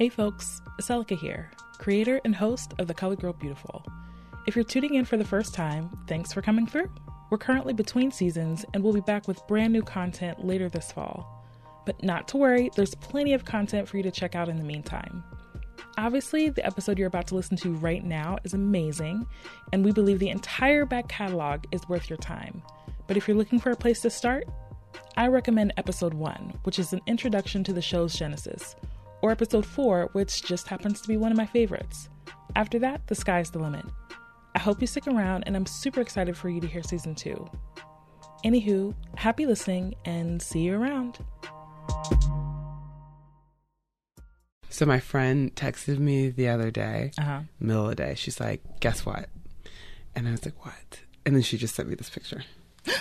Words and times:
Hey 0.00 0.08
folks, 0.08 0.62
Aseloka 0.80 1.14
here, 1.14 1.50
creator 1.76 2.22
and 2.24 2.34
host 2.34 2.72
of 2.78 2.86
The 2.86 2.94
Colored 2.94 3.20
Girl 3.20 3.34
Beautiful. 3.34 3.84
If 4.46 4.56
you're 4.56 4.64
tuning 4.64 4.94
in 4.94 5.04
for 5.04 5.18
the 5.18 5.26
first 5.26 5.52
time, 5.52 5.90
thanks 6.06 6.32
for 6.32 6.40
coming 6.40 6.66
through. 6.66 6.90
We're 7.28 7.36
currently 7.36 7.74
between 7.74 8.10
seasons 8.10 8.64
and 8.72 8.82
we'll 8.82 8.94
be 8.94 9.02
back 9.02 9.28
with 9.28 9.46
brand 9.46 9.74
new 9.74 9.82
content 9.82 10.42
later 10.42 10.70
this 10.70 10.90
fall. 10.90 11.44
But 11.84 12.02
not 12.02 12.28
to 12.28 12.38
worry, 12.38 12.70
there's 12.74 12.94
plenty 12.94 13.34
of 13.34 13.44
content 13.44 13.86
for 13.86 13.98
you 13.98 14.02
to 14.04 14.10
check 14.10 14.34
out 14.34 14.48
in 14.48 14.56
the 14.56 14.64
meantime. 14.64 15.22
Obviously, 15.98 16.48
the 16.48 16.64
episode 16.64 16.98
you're 16.98 17.06
about 17.06 17.26
to 17.26 17.34
listen 17.34 17.58
to 17.58 17.74
right 17.74 18.02
now 18.02 18.38
is 18.42 18.54
amazing, 18.54 19.26
and 19.74 19.84
we 19.84 19.92
believe 19.92 20.18
the 20.18 20.30
entire 20.30 20.86
back 20.86 21.08
catalog 21.08 21.64
is 21.72 21.86
worth 21.90 22.08
your 22.08 22.16
time. 22.16 22.62
But 23.06 23.18
if 23.18 23.28
you're 23.28 23.36
looking 23.36 23.60
for 23.60 23.70
a 23.70 23.76
place 23.76 24.00
to 24.00 24.08
start, 24.08 24.44
I 25.18 25.26
recommend 25.26 25.74
episode 25.76 26.14
1, 26.14 26.60
which 26.62 26.78
is 26.78 26.94
an 26.94 27.02
introduction 27.06 27.62
to 27.64 27.74
the 27.74 27.82
show's 27.82 28.14
genesis, 28.14 28.76
or 29.22 29.30
episode 29.30 29.66
4, 29.66 30.10
which 30.12 30.42
just 30.44 30.66
happens 30.68 31.00
to 31.00 31.08
be 31.08 31.16
one 31.16 31.30
of 31.30 31.36
my 31.38 31.46
favorites. 31.46 32.08
After 32.56 32.78
that, 32.80 33.06
the 33.06 33.14
sky's 33.14 33.50
the 33.50 33.58
limit. 33.58 33.84
I 34.54 34.58
hope 34.58 34.80
you 34.80 34.86
stick 34.86 35.06
around, 35.06 35.44
and 35.46 35.56
I'm 35.56 35.66
super 35.66 36.00
excited 36.00 36.36
for 36.36 36.48
you 36.48 36.60
to 36.60 36.66
hear 36.66 36.82
season 36.82 37.14
2. 37.14 37.48
Anywho, 38.44 38.94
happy 39.16 39.46
listening, 39.46 39.94
and 40.04 40.40
see 40.40 40.60
you 40.60 40.74
around. 40.80 41.18
So 44.68 44.86
my 44.86 44.98
friend 45.00 45.54
texted 45.54 45.98
me 45.98 46.30
the 46.30 46.48
other 46.48 46.70
day, 46.70 47.12
Uh-huh. 47.18 47.40
middle 47.58 47.84
of 47.84 47.90
the 47.90 47.96
day. 47.96 48.14
She's 48.14 48.40
like, 48.40 48.62
"Guess 48.80 49.04
what?" 49.04 49.28
And 50.14 50.26
I 50.26 50.30
was 50.30 50.44
like, 50.44 50.64
"What?" 50.64 51.00
And 51.26 51.34
then 51.34 51.42
she 51.42 51.58
just 51.58 51.74
sent 51.74 51.88
me 51.88 51.94
this 51.96 52.08
picture. 52.10 52.42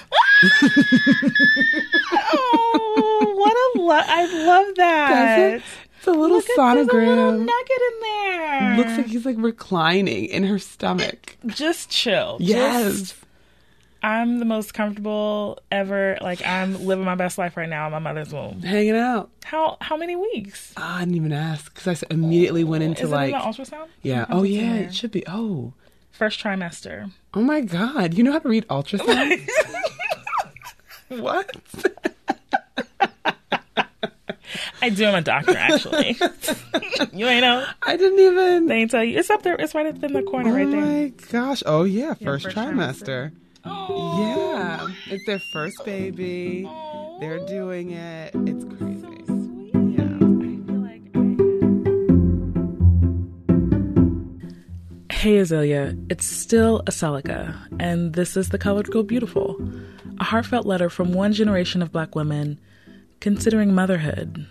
Oh, 2.41 3.33
what 3.35 3.53
a 3.53 3.81
lo- 3.81 4.03
I 4.05 4.45
love 4.45 4.75
that. 4.75 5.61
It's 5.99 6.07
a 6.07 6.11
little 6.11 6.37
Look 6.37 6.49
at 6.49 6.73
there's 6.75 6.87
a 6.87 6.91
little 6.93 7.31
sonogram. 7.33 7.39
nugget 7.39 7.81
in 7.93 7.99
there. 8.01 8.77
Looks 8.77 8.97
like 8.97 9.05
he's 9.07 9.25
like 9.25 9.35
reclining 9.37 10.25
in 10.25 10.43
her 10.45 10.57
stomach. 10.57 11.35
just 11.47 11.89
chill. 11.89 12.37
Yes. 12.39 12.99
Just- 12.99 13.15
I'm 14.01 14.39
the 14.39 14.45
most 14.45 14.73
comfortable 14.73 15.59
ever. 15.71 16.17
Like 16.21 16.41
I'm 16.45 16.85
living 16.85 17.03
my 17.03 17.15
best 17.15 17.37
life 17.37 17.57
right 17.57 17.67
now 17.67 17.85
in 17.87 17.91
my 17.91 17.99
mother's 17.99 18.31
womb. 18.31 18.61
Hanging 18.61 18.95
out. 18.95 19.29
How 19.43 19.75
how 19.81 19.97
many 19.97 20.15
weeks? 20.15 20.73
Ah, 20.77 20.97
I 20.97 20.99
didn't 21.01 21.15
even 21.15 21.33
ask 21.33 21.73
because 21.73 22.01
I 22.03 22.07
immediately 22.09 22.63
went 22.63 22.81
into 22.83 23.03
Is 23.03 23.09
like, 23.09 23.33
it 23.33 23.35
in 23.35 23.41
ultrasound? 23.41 23.87
yeah. 24.01 24.19
Sometimes 24.21 24.39
Oh 24.39 24.43
yeah, 24.43 24.73
it 24.75 24.95
should 24.95 25.11
be. 25.11 25.23
Oh, 25.27 25.73
First 26.11 26.41
trimester. 26.41 27.11
oh 27.33 27.41
my 27.41 27.59
God! 27.59 28.13
You 28.13 28.23
know 28.23 28.31
how 28.31 28.39
to 28.39 28.47
read 28.47 28.65
ultrasound? 28.69 29.45
what? 31.09 31.51
I 34.81 34.89
do. 34.89 35.05
I'm 35.05 35.15
a 35.15 35.21
doctor, 35.21 35.57
actually. 35.57 36.17
you 37.13 37.27
ain't 37.27 37.41
know. 37.41 37.65
I 37.83 37.97
didn't 37.97 38.19
even. 38.19 38.65
They 38.67 38.75
ain't 38.75 38.91
tell 38.91 39.03
you. 39.03 39.17
It's 39.17 39.29
up 39.29 39.43
there. 39.43 39.55
It's 39.55 39.75
right 39.75 39.85
up 39.85 40.03
in 40.03 40.13
the 40.13 40.23
corner, 40.23 40.49
oh 40.49 40.53
right 40.53 40.69
there. 40.69 40.81
Oh 40.81 40.85
my 40.85 41.13
gosh! 41.31 41.63
Oh 41.65 41.83
yeah, 41.83 42.13
first, 42.15 42.45
first 42.45 42.57
trimester. 42.57 43.31
Oh. 43.65 44.19
Yeah, 44.21 44.87
it's 45.07 45.25
their 45.25 45.39
first 45.53 45.83
baby. 45.85 46.69
They're 47.19 47.45
doing 47.45 47.91
it. 47.91 48.31
It's 48.33 48.63
crazy. 48.77 49.05
Yeah. 49.73 50.19
Hey 55.11 55.35
Azalia, 55.35 56.01
it's 56.09 56.25
still 56.25 56.81
Aseloka, 56.85 57.53
and 57.77 58.13
this 58.13 58.37
is 58.37 58.49
The 58.49 58.57
Colored 58.57 58.89
Girl 58.89 59.03
Beautiful, 59.03 59.57
a 60.17 60.23
heartfelt 60.23 60.65
letter 60.65 60.89
from 60.89 61.11
one 61.11 61.33
generation 61.33 61.81
of 61.81 61.91
black 61.91 62.15
women 62.15 62.57
considering 63.19 63.73
motherhood 63.73 64.45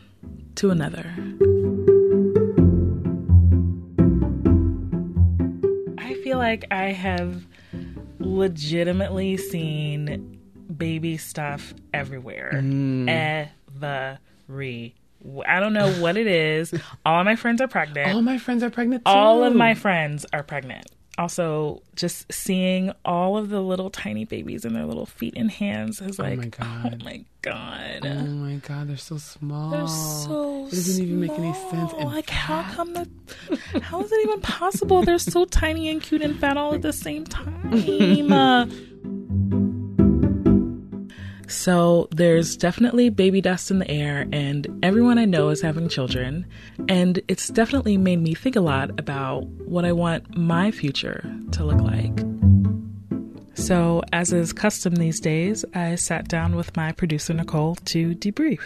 to 0.56 0.70
another. 0.70 1.14
I 5.98 6.14
feel 6.22 6.38
like 6.38 6.66
I 6.70 6.92
have 6.92 7.44
legitimately 8.19 9.37
seen 9.37 10.38
baby 10.76 11.16
stuff 11.16 11.75
everywhere. 11.92 12.53
Mm. 12.54 13.48
Every. 14.48 14.94
I 15.47 15.60
don't 15.60 15.72
know 15.72 15.91
what 15.94 16.16
it 16.16 16.26
is. 16.26 16.72
All 17.06 17.25
my 17.25 17.37
friends 17.37 17.60
are 17.60 17.69
pregnant 17.69 18.15
All 18.15 18.22
my 18.22 18.38
friends 18.38 18.62
are 18.62 18.71
pregnant. 18.71 19.04
Too. 19.04 19.10
all 19.10 19.42
of 19.42 19.54
my 19.54 19.75
friends 19.75 20.25
are 20.32 20.42
pregnant. 20.42 20.87
Also, 21.18 21.82
just 21.96 22.32
seeing 22.32 22.92
all 23.04 23.36
of 23.36 23.48
the 23.50 23.60
little 23.60 23.90
tiny 23.90 24.24
babies 24.24 24.64
and 24.64 24.74
their 24.76 24.84
little 24.86 25.04
feet 25.04 25.34
and 25.36 25.50
hands 25.50 26.00
is 26.00 26.16
like, 26.18 26.38
oh 26.38 26.42
my 26.42 26.46
god, 26.92 26.98
oh 27.00 27.04
my 27.04 27.24
god, 27.42 28.06
Oh 28.06 28.14
my 28.26 28.54
god, 28.56 28.88
they're 28.88 28.96
so 28.96 29.18
small. 29.18 29.70
they're 29.70 29.86
so. 29.88 30.66
It 30.66 30.70
doesn't 30.70 31.04
even 31.04 31.20
make 31.20 31.32
any 31.32 31.52
sense. 31.54 31.90
small. 31.90 32.00
And 32.02 32.10
like, 32.10 32.30
how 32.30 32.62
come 32.74 32.92
that? 32.94 33.08
How 33.82 34.00
is 34.02 34.12
it 34.12 34.20
even 34.26 34.40
possible? 34.42 35.02
They're 35.02 35.18
so 35.18 35.44
tiny 35.44 35.88
and 35.90 36.00
cute 36.00 36.22
and 36.22 36.38
fat 36.38 36.56
all 36.56 36.72
at 36.72 36.82
the 36.82 36.92
same 36.92 37.24
time. 37.24 37.72
Uh, 38.32 38.66
So 41.48 42.09
there's 42.10 42.56
definitely 42.59 43.09
baby 43.09 43.41
dust 43.41 43.70
in 43.70 43.78
the 43.78 43.91
air, 43.91 44.28
and 44.32 44.66
everyone 44.82 45.19
I 45.19 45.25
know 45.25 45.48
is 45.48 45.62
having 45.62 45.88
children. 45.88 46.47
And 46.88 47.20
it's 47.26 47.48
definitely 47.48 47.97
made 47.97 48.20
me 48.20 48.34
think 48.34 48.54
a 48.54 48.60
lot 48.60 48.91
about 49.00 49.44
what 49.47 49.86
I 49.86 49.92
want 49.92 50.36
my 50.36 50.70
future 50.70 51.25
to 51.53 51.64
look 51.64 51.81
like. 51.81 52.20
So, 53.54 54.03
as 54.12 54.32
is 54.32 54.53
custom 54.53 54.94
these 54.97 55.20
days, 55.20 55.64
I 55.75 55.94
sat 55.94 56.28
down 56.28 56.54
with 56.54 56.76
my 56.76 56.92
producer 56.92 57.32
Nichole 57.32 57.82
to 57.86 58.15
debrief. 58.15 58.60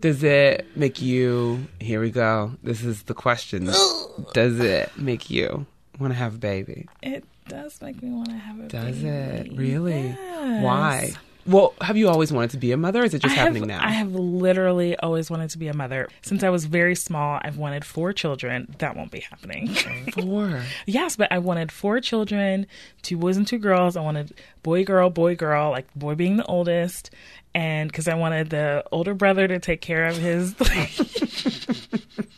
Does 0.00 0.22
it 0.22 0.66
make 0.76 1.00
you? 1.00 1.66
Here 1.80 2.00
we 2.00 2.10
go. 2.10 2.52
This 2.62 2.82
is 2.82 3.04
the 3.04 3.14
question. 3.14 3.64
Does 4.32 4.60
it 4.60 4.92
make 4.96 5.30
you 5.30 5.66
want 5.98 6.12
to 6.12 6.18
have 6.18 6.34
a 6.34 6.38
baby? 6.38 6.88
It 7.02 7.24
does 7.48 7.80
make 7.80 8.02
me 8.02 8.10
want 8.10 8.28
to 8.28 8.36
have 8.36 8.56
a 8.56 8.62
baby. 8.62 8.68
Does 8.68 8.98
baby. 8.98 9.50
it 9.50 9.56
really? 9.56 10.06
Yes. 10.08 10.64
Why? 10.64 11.12
Well, 11.48 11.74
have 11.80 11.96
you 11.96 12.08
always 12.08 12.30
wanted 12.30 12.50
to 12.50 12.58
be 12.58 12.72
a 12.72 12.76
mother? 12.76 13.00
Or 13.00 13.04
is 13.04 13.14
it 13.14 13.22
just 13.22 13.32
I 13.32 13.38
have, 13.38 13.48
happening 13.48 13.68
now? 13.68 13.80
I 13.82 13.90
have 13.92 14.14
literally 14.14 14.96
always 14.98 15.30
wanted 15.30 15.48
to 15.50 15.58
be 15.58 15.68
a 15.68 15.74
mother. 15.74 16.08
Since 16.20 16.42
I 16.42 16.50
was 16.50 16.66
very 16.66 16.94
small, 16.94 17.40
I've 17.42 17.56
wanted 17.56 17.86
four 17.86 18.12
children. 18.12 18.74
That 18.78 18.96
won't 18.96 19.10
be 19.10 19.20
happening. 19.20 19.68
Four. 20.12 20.62
yes, 20.86 21.16
but 21.16 21.32
I 21.32 21.38
wanted 21.38 21.72
four 21.72 22.00
children, 22.00 22.66
two 23.02 23.16
boys 23.16 23.36
and 23.38 23.46
two 23.46 23.58
girls. 23.58 23.96
I 23.96 24.02
wanted 24.02 24.34
boy, 24.62 24.84
girl, 24.84 25.08
boy, 25.08 25.36
girl, 25.36 25.70
like 25.70 25.92
boy 25.94 26.14
being 26.14 26.36
the 26.36 26.44
oldest. 26.44 27.10
And 27.54 27.90
because 27.90 28.08
I 28.08 28.14
wanted 28.14 28.50
the 28.50 28.84
older 28.92 29.14
brother 29.14 29.48
to 29.48 29.58
take 29.58 29.80
care 29.80 30.04
of 30.04 30.16
his 30.18 30.54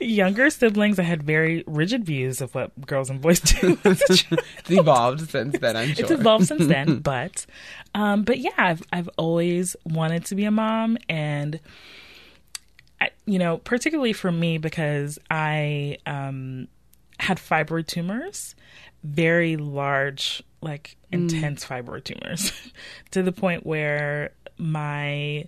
younger 0.00 0.50
siblings, 0.50 0.98
I 0.98 1.02
had 1.02 1.22
very 1.22 1.64
rigid 1.66 2.04
views 2.04 2.40
of 2.40 2.54
what 2.54 2.78
girls 2.86 3.10
and 3.10 3.20
boys 3.20 3.40
do. 3.40 3.78
It's 3.84 4.70
evolved 4.70 5.30
since 5.30 5.58
then. 5.58 5.76
I'm 5.76 5.94
sure. 5.94 6.04
it's 6.04 6.10
evolved 6.10 6.46
since 6.46 6.66
then 6.66 6.98
but 7.02 7.46
um 7.94 8.22
but 8.22 8.38
yeah 8.38 8.50
i've 8.58 8.82
i've 8.92 9.08
always 9.16 9.76
wanted 9.84 10.24
to 10.26 10.34
be 10.34 10.44
a 10.44 10.50
mom 10.50 10.98
and 11.08 11.60
I, 13.00 13.10
you 13.26 13.38
know 13.38 13.58
particularly 13.58 14.12
for 14.12 14.30
me 14.30 14.58
because 14.58 15.18
i 15.30 15.98
um 16.06 16.68
had 17.18 17.38
fibroid 17.38 17.86
tumors 17.86 18.54
very 19.02 19.56
large 19.56 20.42
like 20.60 20.96
intense 21.10 21.64
fibroid 21.64 22.04
tumors 22.04 22.52
to 23.10 23.22
the 23.22 23.32
point 23.32 23.64
where 23.64 24.32
my 24.58 25.46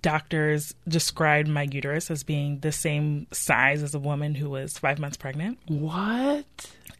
doctors 0.00 0.74
described 0.88 1.48
my 1.48 1.62
uterus 1.62 2.10
as 2.10 2.22
being 2.22 2.60
the 2.60 2.72
same 2.72 3.26
size 3.32 3.82
as 3.82 3.94
a 3.94 3.98
woman 3.98 4.34
who 4.34 4.50
was 4.50 4.78
five 4.78 4.98
months 4.98 5.16
pregnant. 5.16 5.58
What? 5.66 6.46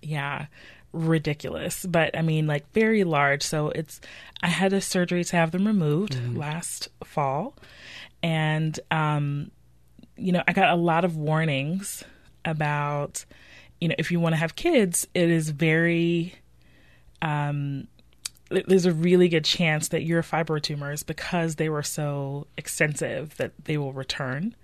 yeah 0.03 0.47
ridiculous. 0.93 1.87
But 1.87 2.17
i 2.17 2.23
mean 2.23 2.47
like 2.47 2.71
very 2.73 3.05
large. 3.05 3.43
So 3.43 3.69
it's 3.71 4.01
i 4.43 4.49
had 4.49 4.73
a 4.73 4.81
surgery 4.81 5.25
to 5.25 5.37
have 5.37 5.51
them 5.53 5.67
removed 5.67 6.37
last 6.37 6.89
fall. 7.05 7.55
And 8.23 8.79
um 8.91 9.51
you 10.17 10.33
know 10.33 10.43
i 10.47 10.53
got 10.53 10.69
a 10.69 10.77
lot 10.77 11.05
of 11.05 11.17
warnings 11.17 12.05
about 12.45 13.25
you 13.81 13.89
know 13.89 13.95
if 13.99 14.11
you 14.11 14.21
want 14.21 14.35
to 14.35 14.37
have 14.37 14.55
kids 14.55 15.07
it 15.15 15.31
is 15.31 15.49
very 15.51 16.35
um 17.23 17.89
there's 18.67 18.87
a 18.87 18.93
really 18.93 19.29
good 19.29 19.45
chance 19.45 19.89
that 19.89 20.03
your 20.03 20.23
fibroid 20.23 20.63
tumors 20.63 21.03
because 21.03 21.57
they 21.57 21.69
were 21.69 21.83
so 21.83 22.47
extensive 22.57 23.37
that 23.37 23.53
they 23.65 23.79
will 23.79 23.93
return 23.93 24.55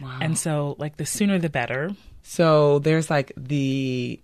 Wow. 0.00 0.18
and 0.20 0.36
so 0.38 0.76
like 0.78 0.96
the 0.98 1.06
sooner 1.06 1.38
the 1.38 1.48
better 1.48 1.90
So 2.22 2.80
there's 2.80 3.08
like 3.08 3.32
the. 3.36 4.20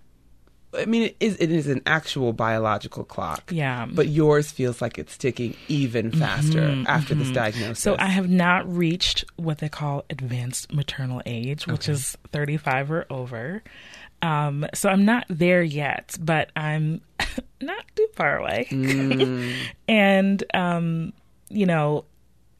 I 0.74 0.86
mean, 0.86 1.02
it 1.02 1.16
is, 1.20 1.36
it 1.38 1.52
is 1.52 1.66
an 1.66 1.82
actual 1.84 2.32
biological 2.32 3.04
clock. 3.04 3.50
yeah 3.52 3.86
But 3.90 4.08
yours 4.08 4.50
feels 4.50 4.80
like 4.80 4.98
it's 4.98 5.18
ticking 5.18 5.54
even 5.68 6.10
mm-hmm, 6.10 6.18
faster 6.18 6.82
after 6.86 7.14
this 7.14 7.26
mm-hmm. 7.26 7.34
diagnosis. 7.34 7.80
So 7.80 7.94
I 7.98 8.06
have 8.06 8.30
not 8.30 8.66
reached 8.74 9.24
what 9.36 9.58
they 9.58 9.68
call 9.68 10.04
advanced 10.08 10.72
maternal 10.72 11.20
age, 11.26 11.66
which 11.66 11.90
is 11.90 12.16
35 12.32 12.90
or 12.90 13.06
over. 13.10 13.62
Um, 14.22 14.66
so 14.72 14.88
I'm 14.88 15.04
not 15.04 15.26
there 15.28 15.62
yet, 15.62 16.16
but 16.20 16.50
I'm 16.56 17.00
not 17.60 17.84
too 17.96 18.08
far 18.14 18.38
away. 18.38 18.68
and, 19.88 20.44
um, 20.54 21.12
you 21.48 21.66
know, 21.66 22.04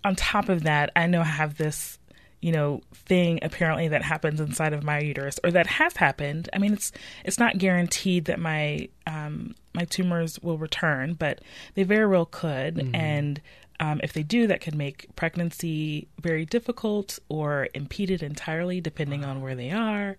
on 0.05 0.17
top 0.17 0.49
of 0.49 0.64
that, 0.64 0.91
I 0.97 1.06
know 1.06 1.20
I 1.20 1.25
have 1.25 1.56
this 1.56 1.99
you 2.43 2.50
know, 2.50 2.81
thing 2.93 3.38
apparently 3.41 3.87
that 3.87 4.03
happens 4.03 4.41
inside 4.41 4.73
of 4.73 4.82
my 4.82 4.99
uterus 4.99 5.38
or 5.44 5.53
that 5.53 5.69
has 5.69 5.97
happened. 5.97 6.49
I 6.53 6.59
mean, 6.59 6.73
it's 6.73 6.91
it's 7.25 7.38
not 7.38 7.56
guaranteed 7.56 8.25
that 8.25 8.41
my 8.41 8.88
um, 9.06 9.55
my 9.75 9.85
tumors 9.85 10.41
will 10.41 10.58
return, 10.58 11.15
but 11.15 11.41
they 11.75 11.85
very 11.85 12.06
well 12.06 12.26
could. 12.26 12.75
Mm-hmm. 12.75 12.94
And 12.97 13.41
um, 13.79 14.00
if 14.03 14.12
they 14.12 14.25
do, 14.25 14.49
that 14.49 14.61
could 14.61 14.75
make 14.75 15.15
pregnancy 15.15 16.08
very 16.20 16.44
difficult 16.44 17.20
or 17.29 17.69
impeded 17.75 18.25
entirely, 18.25 18.81
depending 18.81 19.25
on 19.25 19.41
where 19.41 19.55
they 19.55 19.70
are. 19.70 20.17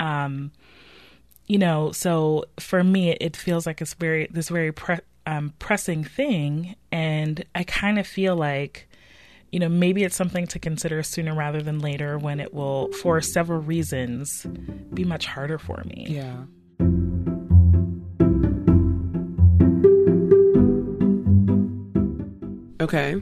Um, 0.00 0.52
you 1.50 1.58
know, 1.58 1.90
so 1.90 2.44
for 2.60 2.84
me, 2.84 3.10
it 3.10 3.36
feels 3.36 3.66
like 3.66 3.80
it's 3.80 3.94
very 3.94 4.28
this 4.30 4.50
very 4.50 4.70
pre- 4.70 5.00
um, 5.26 5.52
pressing 5.58 6.04
thing, 6.04 6.76
and 6.92 7.44
I 7.56 7.64
kind 7.64 7.98
of 7.98 8.06
feel 8.06 8.36
like 8.36 8.88
you 9.50 9.58
know, 9.58 9.68
maybe 9.68 10.04
it's 10.04 10.14
something 10.14 10.46
to 10.46 10.60
consider 10.60 11.02
sooner 11.02 11.34
rather 11.34 11.60
than 11.60 11.80
later 11.80 12.16
when 12.18 12.38
it 12.38 12.54
will, 12.54 12.92
for 12.92 13.20
several 13.20 13.58
reasons, 13.58 14.46
be 14.94 15.02
much 15.02 15.26
harder 15.26 15.58
for 15.58 15.82
me. 15.86 16.06
Yeah. 16.08 16.44
Okay. 22.80 23.20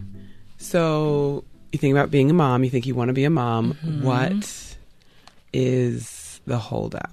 So 0.58 1.44
you 1.72 1.78
think 1.78 1.92
about 1.92 2.10
being 2.10 2.28
a 2.28 2.34
mom, 2.34 2.62
you 2.62 2.68
think 2.68 2.84
you 2.84 2.94
want 2.94 3.08
to 3.08 3.14
be 3.14 3.24
a 3.24 3.30
mom. 3.30 3.72
Mm-hmm. 3.72 4.02
What 4.02 4.76
is 5.54 6.42
the 6.44 6.58
holdup? 6.58 7.10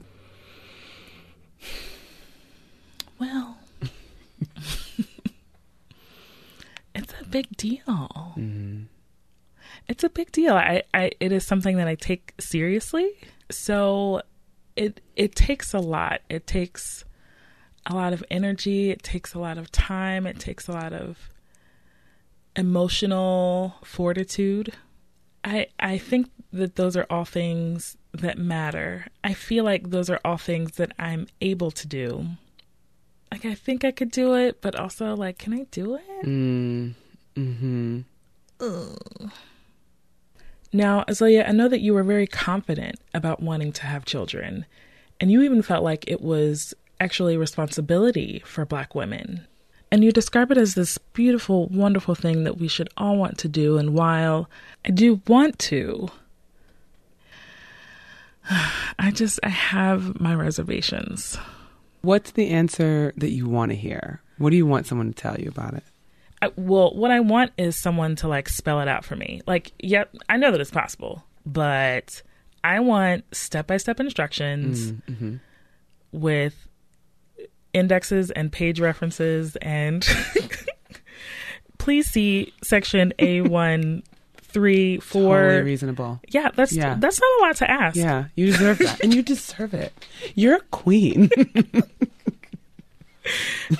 Well, 3.19 3.57
it's 6.95 7.13
a 7.21 7.25
big 7.25 7.56
deal. 7.57 7.83
Mm-hmm 7.88 8.83
it's 9.88 10.03
a 10.03 10.09
big 10.09 10.31
deal. 10.31 10.56
I, 10.56 10.83
I 10.94 11.12
it 11.19 11.31
is 11.31 11.45
something 11.45 11.77
that 11.77 11.88
I 11.88 11.95
take 11.95 12.33
seriously. 12.39 13.12
So 13.51 14.21
it 14.75 15.01
it 15.15 15.35
takes 15.35 15.73
a 15.73 15.79
lot. 15.79 16.21
It 16.29 16.47
takes 16.47 17.06
a 17.85 17.94
lot 17.94 18.13
of 18.13 18.23
energy, 18.31 18.89
it 18.89 19.03
takes 19.03 19.33
a 19.35 19.39
lot 19.39 19.57
of 19.57 19.71
time, 19.71 20.25
it 20.25 20.39
takes 20.39 20.67
a 20.67 20.71
lot 20.71 20.91
of 20.94 21.29
emotional 22.56 23.75
fortitude. 23.83 24.73
I 25.44 25.67
I 25.79 25.97
think 25.97 26.31
that 26.51 26.75
those 26.75 26.97
are 26.97 27.06
all 27.09 27.25
things 27.25 27.97
that 28.13 28.38
matter. 28.38 29.07
I 29.23 29.33
feel 29.33 29.63
like 29.63 29.89
those 29.89 30.09
are 30.09 30.19
all 30.25 30.38
things 30.38 30.77
that 30.77 30.94
I'm 30.97 31.27
able 31.41 31.69
to 31.71 31.88
do. 31.88 32.25
Like 33.31 33.45
I 33.45 33.56
think 33.56 33.83
I 33.83 33.92
could 33.92 34.12
do 34.12 34.36
it, 34.36 34.62
but 34.62 34.75
also 34.75 35.16
like 35.16 35.38
can 35.38 35.54
I 35.54 35.66
do 35.72 35.95
it? 35.95 36.25
Mm. 36.25 36.94
Ugh. 38.60 39.31
Now, 40.72 41.04
Azalia, 41.07 41.48
I 41.48 41.51
know 41.51 41.69
that 41.69 41.81
you 41.81 41.94
were 41.94 42.04
very 42.04 42.27
confident 42.27 43.00
about 43.13 43.42
wanting 43.42 43.72
to 43.74 43.86
have 43.86 44.04
children, 44.04 44.66
and 45.22 45.31
you 45.31 45.42
even 45.42 45.62
felt 45.62 45.83
like 45.83 46.04
it 46.06 46.22
was 46.22 46.74
actually 47.00 47.36
a 47.36 47.39
responsibility 47.39 48.42
for 48.45 48.66
Black 48.66 48.95
women. 48.95 49.48
And 49.92 50.04
you 50.04 50.12
describe 50.12 50.51
it 50.51 50.57
as 50.57 50.74
this 50.74 50.98
beautiful, 50.98 51.68
wonderful 51.68 52.16
thing 52.16 52.44
that 52.44 52.57
we 52.57 52.68
should 52.68 52.89
all 52.98 53.16
want 53.16 53.38
to 53.39 53.48
do. 53.48 53.77
And 53.77 53.94
while 53.94 54.50
I 54.83 54.92
do 54.92 55.22
want 55.27 55.60
to, 55.60 56.10
I 59.00 59.12
just, 59.12 59.39
I 59.44 59.50
have 59.50 60.19
my 60.19 60.36
reservations. 60.36 61.38
What's 62.06 62.31
the 62.31 62.50
answer 62.50 63.13
that 63.18 63.31
you 63.31 63.50
want 63.50 63.72
to 63.72 63.75
hear? 63.75 64.22
What 64.38 64.52
do 64.52 64.57
you 64.57 64.66
want 64.68 64.86
someone 64.86 65.12
to 65.12 65.13
tell 65.13 65.40
you 65.40 65.50
about 65.50 65.74
it? 65.74 65.84
I, 66.42 66.52
well, 66.56 66.94
what 66.94 67.10
I 67.10 67.19
want 67.19 67.52
is 67.57 67.75
someone 67.75 68.16
to 68.18 68.28
like 68.28 68.48
spell 68.48 68.80
it 68.81 68.88
out 68.88 69.04
for 69.04 69.16
me. 69.16 69.42
Like, 69.48 69.72
yeah, 69.80 70.04
I 70.30 70.38
know 70.38 70.52
that 70.52 70.62
it's 70.62 70.69
possible, 70.69 71.24
but 71.46 72.22
I 72.63 72.80
want 72.80 73.24
step 73.36 73.66
by 73.66 73.78
step 73.78 74.00
instructions 74.00 74.92
mm, 74.92 75.02
mm-hmm. 75.10 75.36
with 76.12 76.68
indexes 77.74 78.30
and 78.30 78.51
page 78.51 78.80
references 78.80 79.56
and 79.58 80.08
please 81.80 82.08
see 82.08 82.54
section 82.63 83.13
A1 83.18 84.04
three, 84.56 85.00
four. 85.00 85.42
Totally 85.42 85.63
reasonable. 85.63 86.22
Yeah, 86.30 86.50
that's 86.56 86.72
yeah. 86.72 86.96
that's 86.98 87.19
not 87.19 87.28
a 87.28 87.40
lot 87.42 87.57
to 87.57 87.69
ask. 87.69 87.98
Yeah, 87.98 88.28
you 88.36 88.46
deserve 88.48 88.78
that, 88.78 89.00
and 89.04 89.13
you 89.13 89.22
deserve 89.22 89.74
it. 89.74 89.92
You're 90.34 90.56
a 90.56 90.62
queen. 90.72 91.30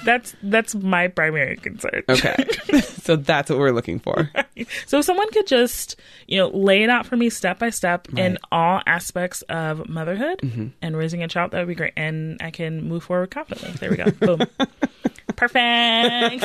that's 0.04 0.36
that's 0.44 0.76
my 0.76 1.08
primary 1.08 1.56
concern. 1.56 2.04
Okay. 2.10 2.36
so 2.82 3.16
that's 3.16 3.50
what 3.50 3.58
we're 3.58 3.72
looking 3.72 4.00
for. 4.00 4.30
Right. 4.36 4.68
So 4.86 5.00
if 5.00 5.06
someone 5.06 5.32
could 5.32 5.48
just, 5.48 5.96
you 6.28 6.40
know, 6.40 6.50
lay 6.50 6.84
it 6.84 6.90
out 6.90 7.06
for 7.06 7.16
me 7.16 7.30
step 7.30 7.58
by 7.58 7.70
step 7.70 8.10
right. 8.12 8.26
in 8.26 8.38
all 8.52 8.82
aspects 8.86 9.44
of 9.44 9.88
motherhood 9.88 10.40
mm-hmm. 10.40 10.68
and 10.82 10.98
raising 10.98 11.24
a 11.24 11.30
child, 11.30 11.52
that 11.52 11.60
would 11.60 11.70
be 11.70 11.76
great. 11.76 11.94
And 11.96 12.36
I 12.42 12.52
can 12.52 12.90
move 12.90 13.06
forward 13.06 13.32
confidently. 13.32 13.72
There 13.80 13.92
we 13.92 13.96
go. 13.96 14.12
Boom. 14.12 14.42
Perfect. 15.38 16.44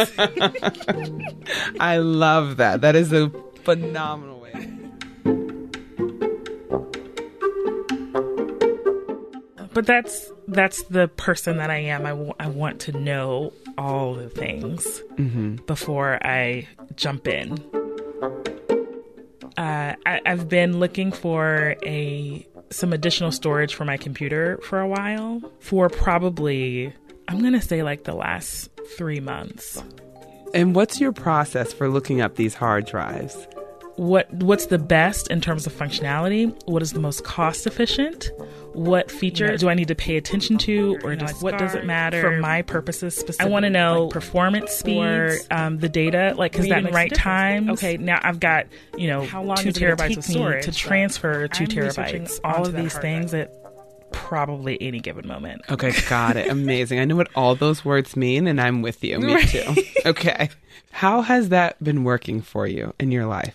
I 1.81 1.99
love 1.99 2.59
that. 2.59 2.83
That 2.83 2.95
is 2.95 3.13
a 3.13 3.33
phenomenal 3.75 4.41
way. 4.41 4.51
But 9.73 9.87
that's 9.87 10.31
that's 10.49 10.83
the 10.85 11.09
person 11.09 11.59
that 11.59 11.71
I 11.71 11.77
am. 11.77 12.05
I, 12.05 12.11
w- 12.11 12.35
I 12.41 12.49
want 12.49 12.81
to 12.81 12.93
know 12.93 13.53
all 13.79 14.15
the 14.15 14.29
things 14.29 14.85
mm-hmm. 15.15 15.57
before 15.67 16.19
I 16.27 16.67
jump 16.97 17.29
in. 17.29 17.59
Uh, 19.57 19.95
I, 20.05 20.21
I've 20.27 20.49
been 20.49 20.81
looking 20.81 21.13
for 21.13 21.77
a 21.85 22.47
some 22.71 22.93
additional 22.93 23.31
storage 23.31 23.75
for 23.75 23.85
my 23.85 23.97
computer 23.97 24.59
for 24.65 24.81
a 24.81 24.89
while. 24.89 25.41
For 25.61 25.89
probably, 25.89 26.93
I'm 27.29 27.41
gonna 27.41 27.63
say 27.63 27.85
like 27.85 28.05
the 28.05 28.15
last 28.15 28.71
three 28.97 29.21
months. 29.21 29.81
And 30.53 30.75
what's 30.75 31.01
your 31.01 31.13
process 31.13 31.73
for 31.73 31.89
looking 31.89 32.21
up 32.21 32.35
these 32.35 32.55
hard 32.55 32.87
drives? 32.87 33.47
What 34.01 34.33
what's 34.33 34.67
the 34.67 34.79
best 34.79 35.29
in 35.29 35.43
terms 35.43 35.67
of 35.67 35.75
functionality? 35.75 36.59
What 36.67 36.81
is 36.81 36.95
the 36.95 37.01
most 37.01 37.23
cost 37.25 37.67
efficient? 37.67 38.31
what 38.73 39.11
feature 39.11 39.57
do 39.57 39.69
I 39.69 39.75
need 39.75 39.89
to 39.89 39.95
pay 39.95 40.17
attention 40.17 40.57
to, 40.59 40.99
or 41.03 41.17
just 41.17 41.43
what 41.43 41.59
does 41.59 41.75
it 41.75 41.85
matter 41.85 42.21
for 42.21 42.39
my 42.39 42.63
purposes 42.63 43.15
specifically? 43.15 43.51
I 43.51 43.53
want 43.53 43.65
to 43.65 43.71
know 43.71 44.05
like 44.05 44.13
performance 44.13 44.73
speed, 44.73 45.03
or 45.03 45.37
um, 45.51 45.79
the 45.79 45.89
data, 45.89 46.35
like 46.37 46.53
because 46.53 46.69
that 46.69 46.87
in 46.87 46.95
right 46.95 47.13
time. 47.13 47.71
Okay, 47.71 47.97
now 47.97 48.21
I've 48.23 48.41
got 48.41 48.67
you 48.97 49.09
know 49.09 49.25
how 49.25 49.43
long 49.43 49.57
two 49.57 49.71
terabytes 49.71 50.17
of 50.17 50.25
storage 50.25 50.65
to 50.65 50.73
transfer 50.73 51.49
two 51.49 51.65
terabytes. 51.65 52.41
All 52.45 52.67
of 52.67 52.75
these 52.75 52.97
things 52.97 53.35
at 53.35 53.53
probably 54.13 54.81
any 54.81 55.01
given 55.01 55.27
moment. 55.27 55.63
Okay, 55.69 55.93
got 56.09 56.37
it. 56.37 56.49
Amazing. 56.51 57.01
I 57.01 57.05
know 57.05 57.17
what 57.17 57.29
all 57.35 57.55
those 57.55 57.85
words 57.85 58.17
mean, 58.17 58.47
and 58.47 58.61
I'm 58.61 58.83
with 58.83 59.03
you. 59.03 59.19
Me 59.19 59.35
right. 59.35 59.49
too. 59.49 59.75
Okay, 60.07 60.49
how 60.93 61.23
has 61.23 61.49
that 61.49 61.83
been 61.83 62.05
working 62.05 62.41
for 62.41 62.67
you 62.67 62.95
in 62.99 63.11
your 63.11 63.27
life? 63.27 63.55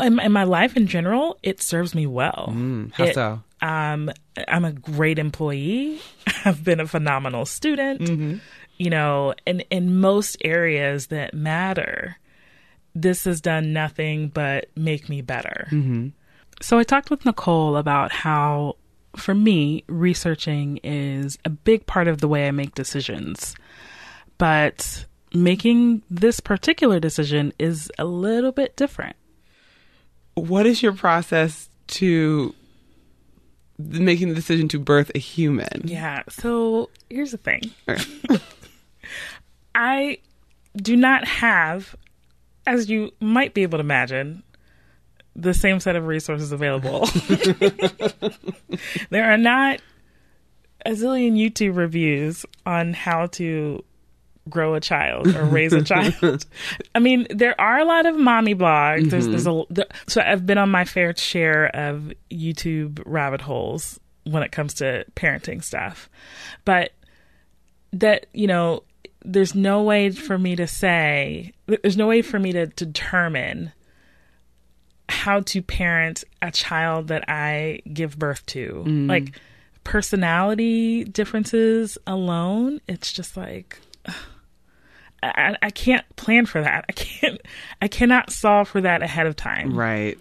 In, 0.00 0.20
in 0.20 0.32
my 0.32 0.44
life 0.44 0.76
in 0.76 0.86
general, 0.86 1.38
it 1.42 1.60
serves 1.60 1.94
me 1.94 2.06
well. 2.06 2.52
Mm, 2.52 2.92
how 2.92 3.04
it, 3.04 3.14
so? 3.14 3.42
Um, 3.60 4.10
I'm 4.46 4.64
a 4.64 4.72
great 4.72 5.18
employee. 5.18 6.00
I've 6.44 6.62
been 6.62 6.80
a 6.80 6.86
phenomenal 6.86 7.46
student. 7.46 8.00
Mm-hmm. 8.02 8.36
You 8.76 8.90
know, 8.90 9.34
in 9.44 9.60
in 9.70 9.98
most 9.98 10.36
areas 10.44 11.08
that 11.08 11.34
matter, 11.34 12.16
this 12.94 13.24
has 13.24 13.40
done 13.40 13.72
nothing 13.72 14.28
but 14.28 14.70
make 14.76 15.08
me 15.08 15.20
better. 15.20 15.66
Mm-hmm. 15.70 16.08
So 16.60 16.78
I 16.78 16.84
talked 16.84 17.10
with 17.10 17.24
Nichole 17.24 17.78
about 17.78 18.12
how, 18.12 18.76
for 19.16 19.34
me, 19.34 19.84
researching 19.86 20.78
is 20.78 21.38
a 21.44 21.50
big 21.50 21.86
part 21.86 22.08
of 22.08 22.20
the 22.20 22.28
way 22.28 22.48
I 22.48 22.50
make 22.50 22.74
decisions. 22.74 23.54
But 24.38 25.06
making 25.32 26.02
this 26.10 26.40
particular 26.40 27.00
decision 27.00 27.52
is 27.58 27.90
a 27.98 28.04
little 28.04 28.52
bit 28.52 28.76
different. 28.76 29.16
What 30.38 30.66
is 30.66 30.82
your 30.82 30.92
process 30.92 31.68
to 31.88 32.54
making 33.78 34.28
the 34.28 34.34
decision 34.34 34.68
to 34.68 34.78
birth 34.78 35.10
a 35.14 35.18
human. 35.18 35.82
Yeah. 35.84 36.22
So 36.28 36.90
here's 37.08 37.30
the 37.30 37.38
thing. 37.38 37.62
I 39.74 40.18
do 40.76 40.96
not 40.96 41.26
have, 41.26 41.94
as 42.66 42.90
you 42.90 43.12
might 43.20 43.54
be 43.54 43.62
able 43.62 43.78
to 43.78 43.84
imagine, 43.84 44.42
the 45.36 45.54
same 45.54 45.78
set 45.78 45.94
of 45.94 46.06
resources 46.06 46.50
available. 46.50 47.06
there 49.10 49.30
are 49.30 49.38
not 49.38 49.80
a 50.84 50.90
zillion 50.90 51.34
YouTube 51.34 51.76
reviews 51.76 52.44
on 52.66 52.92
how 52.92 53.26
to 53.26 53.84
grow 54.48 54.74
a 54.74 54.80
child 54.80 55.28
or 55.34 55.44
raise 55.44 55.72
a 55.72 55.82
child. 55.82 56.46
I 56.94 56.98
mean, 56.98 57.26
there 57.30 57.58
are 57.60 57.78
a 57.78 57.84
lot 57.84 58.06
of 58.06 58.16
mommy 58.16 58.54
blogs. 58.54 59.00
Mm-hmm. 59.00 59.08
There's, 59.08 59.28
there's 59.28 59.46
a 59.46 59.62
there, 59.70 59.86
so 60.06 60.20
I've 60.20 60.46
been 60.46 60.58
on 60.58 60.70
my 60.70 60.84
fair 60.84 61.14
share 61.16 61.66
of 61.74 62.12
YouTube 62.30 63.02
rabbit 63.06 63.40
holes 63.40 64.00
when 64.24 64.42
it 64.42 64.52
comes 64.52 64.74
to 64.74 65.04
parenting 65.16 65.62
stuff, 65.62 66.08
but 66.64 66.92
that 67.92 68.26
you 68.32 68.46
know, 68.46 68.82
there's 69.24 69.54
no 69.54 69.82
way 69.82 70.10
for 70.10 70.38
me 70.38 70.56
to 70.56 70.66
say. 70.66 71.52
There's 71.66 71.96
no 71.96 72.06
way 72.06 72.22
for 72.22 72.38
me 72.38 72.52
to 72.52 72.66
determine 72.66 73.72
how 75.08 75.40
to 75.40 75.62
parent 75.62 76.24
a 76.42 76.50
child 76.50 77.08
that 77.08 77.28
I 77.28 77.80
give 77.92 78.18
birth 78.18 78.44
to. 78.46 78.84
Mm. 78.86 79.08
Like 79.08 79.40
personality 79.84 81.04
differences 81.04 81.96
alone, 82.06 82.80
it's 82.86 83.12
just 83.12 83.36
like 83.36 83.80
I, 85.22 85.56
I 85.62 85.70
can't 85.70 86.04
plan 86.16 86.46
for 86.46 86.60
that. 86.62 86.84
I 86.88 86.92
can't 86.92 87.40
I 87.82 87.88
cannot 87.88 88.30
solve 88.30 88.68
for 88.68 88.80
that 88.80 89.02
ahead 89.02 89.26
of 89.26 89.36
time. 89.36 89.74
Right. 89.76 90.18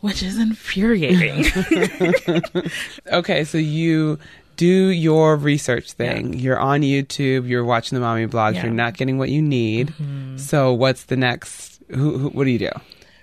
Which 0.00 0.22
is 0.22 0.38
infuriating. 0.38 1.44
Okay, 3.12 3.44
so 3.44 3.58
you 3.58 4.18
do 4.56 4.88
your 4.88 5.36
research 5.36 5.92
thing. 5.92 6.34
You're 6.34 6.58
on 6.58 6.80
YouTube. 6.82 7.48
You're 7.48 7.64
watching 7.64 7.96
the 7.96 8.00
mommy 8.00 8.26
blogs. 8.26 8.54
Yeah. 8.54 8.64
You're 8.64 8.72
not 8.74 8.94
getting 8.94 9.18
what 9.18 9.28
you 9.30 9.42
need. 9.42 9.92
So 10.36 10.72
what's 10.72 11.04
the 11.04 11.16
next? 11.16 11.80
Who, 11.90 12.18
who? 12.18 12.28
What 12.30 12.44
do 12.44 12.50
you 12.50 12.58
do? 12.58 12.70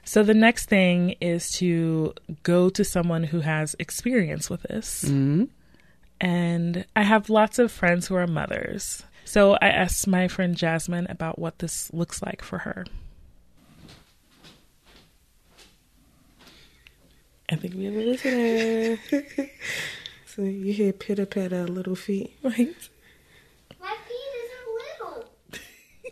so 0.05 0.21
the 0.21 0.33
next 0.33 0.65
thing 0.67 1.15
is 1.21 1.49
to 1.51 2.13
go 2.43 2.69
to 2.69 2.83
someone 2.83 3.23
who 3.23 3.39
has 3.39 3.75
experience 3.79 4.49
with 4.49 4.63
this. 4.63 5.05
Mm-hmm. 5.05 5.45
And 6.21 6.85
I 6.95 7.03
have 7.03 7.29
lots 7.29 7.59
of 7.59 7.71
friends 7.71 8.07
who 8.07 8.15
are 8.15 8.27
mothers. 8.27 9.03
So 9.25 9.53
I 9.53 9.69
asked 9.69 10.07
my 10.07 10.27
friend 10.27 10.55
Jasmin 10.55 11.07
about 11.09 11.39
what 11.39 11.59
this 11.59 11.91
looks 11.93 12.21
like 12.21 12.41
for 12.41 12.59
her. 12.59 12.85
I 17.49 17.55
think 17.55 17.75
we 17.75 17.85
have 17.85 17.95
a 17.95 18.05
listener. 18.05 19.49
So 20.35 20.41
you 20.41 20.73
hear 20.73 20.91
pitter 20.93 21.27
patter 21.27 21.67
little 21.67 21.95
feet. 21.95 22.35
Right. 22.41 22.75
My 23.79 23.95
feet 24.07 24.33
is 24.41 24.49
little. 24.99 25.25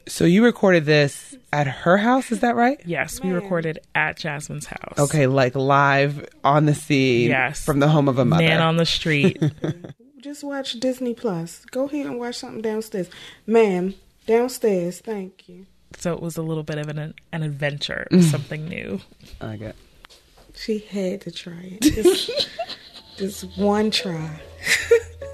So 0.08 0.26
you 0.26 0.44
recorded 0.46 0.86
this 0.86 1.36
at 1.52 1.66
her 1.66 1.98
house. 1.98 2.32
Is 2.32 2.42
that 2.42 2.56
right? 2.56 2.80
Yes, 2.86 3.20
we 3.20 3.32
recorded 3.32 3.80
at 3.96 4.18
Jasmin's 4.18 4.68
house. 4.68 5.00
Okay, 5.00 5.26
like 5.26 5.56
live 5.56 6.30
on 6.44 6.68
the 6.68 6.76
scene. 6.76 7.30
Yes. 7.32 7.66
From 7.66 7.80
the 7.80 7.88
home 7.88 8.08
of 8.08 8.20
a 8.20 8.26
mother. 8.26 8.44
Man 8.44 8.62
on 8.62 8.78
the 8.78 8.86
street. 8.86 9.42
Just 10.22 10.44
watch 10.44 10.80
Disney 10.80 11.14
Plus. 11.16 11.66
Go 11.72 11.86
ahead 11.86 12.06
and 12.06 12.20
watch 12.20 12.36
something 12.36 12.62
downstairs. 12.62 13.10
Ma'am, 13.48 13.96
downstairs. 14.28 15.00
Thank 15.00 15.50
you. 15.50 15.66
so 15.98 16.14
it 16.14 16.22
was 16.22 16.38
a 16.38 16.42
little 16.44 16.64
bit 16.64 16.78
of 16.78 16.88
an 16.90 17.14
an 17.32 17.44
adventure, 17.44 18.08
mm. 18.12 18.22
something 18.22 18.66
new. 18.68 19.02
I 19.42 19.46
like 19.48 19.62
it. 19.62 19.76
She 20.54 20.78
had 20.80 21.22
to 21.22 21.32
try 21.32 21.80
it. 21.80 21.82
Just, 21.82 22.50
just 23.18 23.58
one 23.58 23.90
try. 23.90 24.40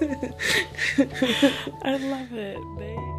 I 0.00 1.96
love 1.98 2.32
it. 2.32 2.58
They- 2.78 3.17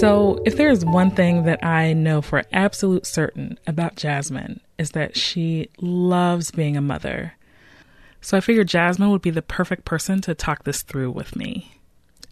So, 0.00 0.40
if 0.46 0.56
there 0.56 0.70
is 0.70 0.82
one 0.82 1.10
thing 1.10 1.42
that 1.42 1.62
I 1.62 1.92
know 1.92 2.22
for 2.22 2.42
absolute 2.54 3.04
certain 3.04 3.58
about 3.66 3.96
Jasmin, 3.96 4.60
is 4.78 4.92
that 4.92 5.14
she 5.14 5.68
loves 5.78 6.50
being 6.50 6.74
a 6.74 6.80
mother. 6.80 7.34
So, 8.22 8.38
I 8.38 8.40
figured 8.40 8.68
Jasmin 8.68 9.10
would 9.10 9.20
be 9.20 9.28
the 9.28 9.42
perfect 9.42 9.84
person 9.84 10.22
to 10.22 10.34
talk 10.34 10.64
this 10.64 10.80
through 10.80 11.10
with 11.10 11.36
me. 11.36 11.74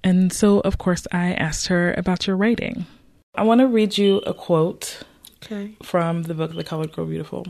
And 0.02 0.32
so, 0.32 0.60
of 0.60 0.78
course, 0.78 1.06
I 1.12 1.34
asked 1.34 1.66
her 1.66 1.92
about 1.92 2.26
your 2.26 2.38
writing. 2.38 2.86
I 3.34 3.42
want 3.42 3.60
to 3.60 3.66
read 3.66 3.98
you 3.98 4.20
a 4.20 4.32
quote 4.32 5.02
Okay. 5.44 5.76
from 5.82 6.22
the 6.22 6.32
book 6.32 6.54
The 6.54 6.64
Colored 6.64 6.92
Girl 6.92 7.04
Beautiful. 7.04 7.48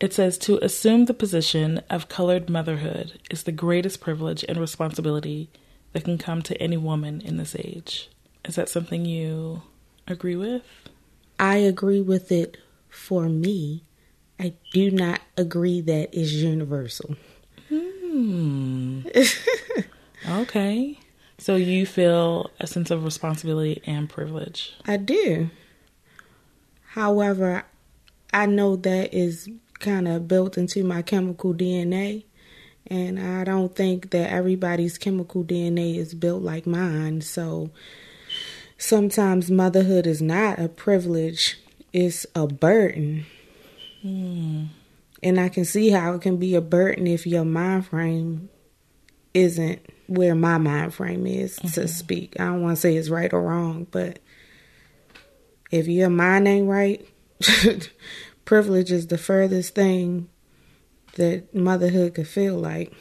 It 0.00 0.12
says 0.12 0.36
to 0.38 0.58
assume 0.64 1.04
the 1.04 1.14
position 1.14 1.80
of 1.88 2.08
colored 2.08 2.50
motherhood 2.50 3.20
is 3.30 3.44
the 3.44 3.52
greatest 3.52 4.00
privilege 4.00 4.44
and 4.48 4.58
responsibility 4.58 5.48
that 5.92 6.02
can 6.02 6.18
come 6.18 6.42
to 6.42 6.60
any 6.60 6.76
woman 6.76 7.20
in 7.20 7.36
this 7.36 7.54
age. 7.54 8.10
Is 8.44 8.56
that 8.56 8.68
something 8.68 9.04
you 9.04 9.62
agree 10.06 10.36
with? 10.36 10.62
I 11.38 11.56
agree 11.56 12.00
with 12.00 12.32
it 12.32 12.56
for 12.88 13.28
me. 13.28 13.84
I 14.38 14.54
do 14.72 14.90
not 14.90 15.20
agree 15.36 15.80
that 15.82 16.10
it's 16.12 16.32
universal. 16.32 17.16
Hmm. 17.68 19.02
Okay. 20.28 20.98
So 21.38 21.56
you 21.56 21.86
feel 21.86 22.50
a 22.60 22.66
sense 22.66 22.90
of 22.90 23.04
responsibility 23.04 23.82
and 23.86 24.08
privilege. 24.08 24.74
I 24.86 24.98
do. 24.98 25.50
However, 26.88 27.64
I 28.32 28.46
know 28.46 28.76
that 28.76 29.14
is 29.14 29.48
kind 29.78 30.06
of 30.06 30.28
built 30.28 30.58
into 30.58 30.84
my 30.84 31.02
chemical 31.02 31.54
DNA. 31.54 32.24
And 32.86 33.18
I 33.18 33.44
don't 33.44 33.74
think 33.74 34.10
that 34.10 34.30
everybody's 34.30 34.98
chemical 34.98 35.44
DNA 35.44 35.96
is 35.96 36.12
built 36.14 36.42
like 36.42 36.66
mine. 36.66 37.22
So 37.22 37.70
sometimes 38.80 39.50
motherhood 39.50 40.06
is 40.06 40.22
not 40.22 40.58
a 40.58 40.68
privilege, 40.68 41.60
it's 41.92 42.26
a 42.34 42.46
burden. 42.46 43.26
Hmm. 44.02 44.64
And 45.22 45.38
I 45.38 45.50
can 45.50 45.66
see 45.66 45.90
how 45.90 46.14
it 46.14 46.22
can 46.22 46.38
be 46.38 46.54
a 46.54 46.62
burden 46.62 47.06
if 47.06 47.26
your 47.26 47.44
mind 47.44 47.86
frame 47.86 48.48
isn't 49.34 49.80
where 50.06 50.34
my 50.34 50.56
mind 50.56 50.94
frame 50.94 51.26
is 51.26 51.56
to 51.56 51.66
mm-hmm. 51.66 51.86
speak. 51.86 52.40
I 52.40 52.44
don't 52.44 52.62
want 52.62 52.76
to 52.76 52.80
say 52.80 52.96
it's 52.96 53.10
right 53.10 53.32
or 53.32 53.42
wrong, 53.42 53.86
but 53.90 54.18
if 55.70 55.86
your 55.86 56.08
mind 56.08 56.48
ain't 56.48 56.66
right, 56.66 57.06
privilege 58.46 58.90
is 58.90 59.08
the 59.08 59.18
furthest 59.18 59.74
thing 59.74 60.28
that 61.16 61.54
motherhood 61.54 62.14
could 62.14 62.28
feel 62.28 62.56
like. 62.56 62.92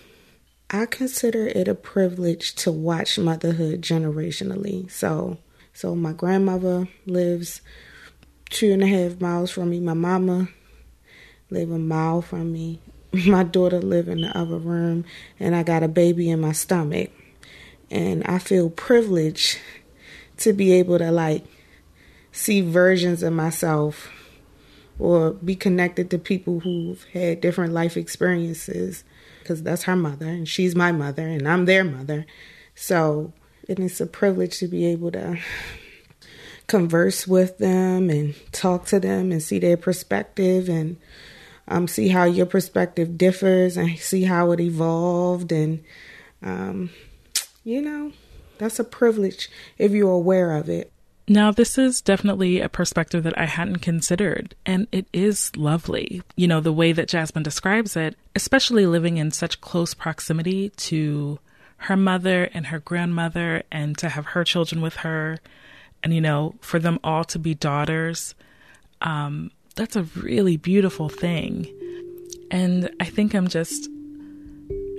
I 0.69 0.85
consider 0.85 1.47
it 1.47 1.67
a 1.67 1.73
privilege 1.73 2.53
to 2.55 2.71
watch 2.71 3.17
motherhood 3.17 3.81
generationally. 3.81 4.91
So, 4.91 5.39
so 5.73 5.95
my 5.95 6.13
grandmother 6.13 6.87
lives 7.05 7.61
two 8.49 8.71
and 8.71 8.83
a 8.83 8.87
half 8.87 9.21
miles 9.21 9.51
from 9.51 9.69
me. 9.69 9.79
My 9.79 9.93
mama 9.93 10.49
live 11.49 11.71
a 11.71 11.79
mile 11.79 12.21
from 12.21 12.51
me. 12.51 12.79
My 13.25 13.43
daughter 13.43 13.81
live 13.81 14.07
in 14.07 14.21
the 14.21 14.37
other 14.37 14.57
room, 14.57 15.03
and 15.39 15.55
I 15.55 15.63
got 15.63 15.81
a 15.81 15.87
baby 15.87 16.29
in 16.29 16.41
my 16.41 16.51
stomach. 16.51 17.09
And 17.89 18.23
I 18.25 18.37
feel 18.37 18.69
privileged 18.69 19.57
to 20.37 20.53
be 20.53 20.73
able 20.73 20.99
to 20.99 21.11
like 21.11 21.43
see 22.31 22.61
versions 22.61 23.23
of 23.23 23.33
myself 23.33 24.11
or 24.99 25.31
be 25.31 25.55
connected 25.55 26.11
to 26.11 26.19
people 26.19 26.59
who've 26.59 27.03
had 27.13 27.41
different 27.41 27.73
life 27.73 27.97
experiences 27.97 29.03
because 29.39 29.63
that's 29.63 29.83
her 29.83 29.95
mother 29.95 30.27
and 30.27 30.47
she's 30.47 30.75
my 30.75 30.91
mother 30.91 31.27
and 31.27 31.47
I'm 31.47 31.65
their 31.65 31.83
mother. 31.83 32.25
So, 32.75 33.33
and 33.69 33.79
it's 33.79 34.01
a 34.01 34.07
privilege 34.07 34.57
to 34.59 34.67
be 34.67 34.85
able 34.85 35.11
to 35.11 35.37
converse 36.67 37.27
with 37.27 37.57
them 37.57 38.09
and 38.09 38.35
talk 38.51 38.85
to 38.85 38.99
them 38.99 39.31
and 39.31 39.41
see 39.41 39.59
their 39.59 39.77
perspective 39.77 40.69
and 40.69 40.97
um, 41.67 41.87
see 41.87 42.09
how 42.09 42.23
your 42.23 42.45
perspective 42.45 43.17
differs 43.17 43.77
and 43.77 43.97
see 43.97 44.23
how 44.23 44.51
it 44.51 44.59
evolved 44.59 45.51
and 45.51 45.83
um, 46.41 46.89
you 47.63 47.81
know 47.81 48.11
that's 48.57 48.79
a 48.79 48.83
privilege 48.83 49.49
if 49.77 49.91
you're 49.91 50.11
aware 50.11 50.53
of 50.53 50.69
it 50.69 50.91
Now, 51.31 51.51
this 51.51 51.77
is 51.77 52.01
definitely 52.01 52.59
a 52.59 52.69
perspective 52.69 53.21
that 53.21 53.37
I 53.37 53.45
hadn't 53.45 53.83
considered, 53.85 54.55
and 54.65 54.87
it 54.91 55.05
is 55.13 55.55
lovely. 55.55 56.23
You 56.35 56.47
know, 56.47 56.59
the 56.59 56.73
way 56.73 56.91
that 56.91 57.07
Jasmin 57.07 57.43
describes 57.43 57.95
it, 57.95 58.15
especially 58.33 58.87
living 58.87 59.17
in 59.17 59.29
such 59.29 59.61
close 59.61 59.93
proximity 59.93 60.69
to 60.89 61.37
her 61.79 61.97
mother 61.97 62.49
and 62.53 62.67
her 62.67 62.79
grandmother, 62.79 63.63
and 63.71 63.97
to 63.97 64.09
have 64.09 64.27
her 64.27 64.43
children 64.43 64.81
with 64.81 64.97
her, 64.97 65.39
and, 66.03 66.13
you 66.13 66.21
know, 66.21 66.55
for 66.61 66.79
them 66.79 66.99
all 67.03 67.23
to 67.25 67.39
be 67.39 67.53
daughters. 67.53 68.35
Um, 69.01 69.51
that's 69.75 69.95
a 69.95 70.03
really 70.03 70.57
beautiful 70.57 71.09
thing. 71.09 71.67
And 72.51 72.89
I 72.99 73.05
think 73.05 73.33
I'm 73.33 73.47
just 73.47 73.89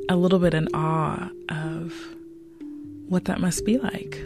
a 0.09 0.17
little 0.17 0.39
bit 0.39 0.55
in 0.55 0.69
awe 0.75 1.29
of 1.49 1.93
what 3.09 3.27
that 3.27 3.41
must 3.41 3.65
be 3.65 3.79
like. 3.79 4.19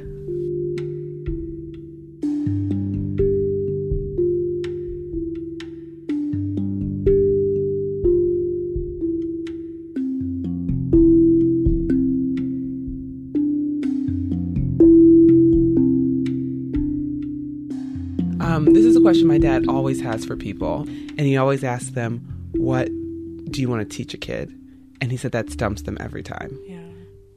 Question 19.24 19.28
my 19.28 19.38
dad 19.38 19.68
always 19.68 20.00
has 20.00 20.24
for 20.24 20.36
people, 20.36 20.82
and 20.82 21.20
he 21.20 21.36
always 21.36 21.64
asks 21.64 21.90
them, 21.90 22.20
"What 22.52 22.86
do 23.50 23.60
you 23.60 23.68
want 23.68 23.88
to 23.88 23.96
teach 23.96 24.14
a 24.14 24.18
kid?" 24.18 24.52
And 25.00 25.10
he 25.10 25.16
said 25.16 25.32
that 25.32 25.50
stumps 25.50 25.82
them 25.82 25.96
every 26.00 26.22
time. 26.22 26.58
Yeah. 26.66 26.80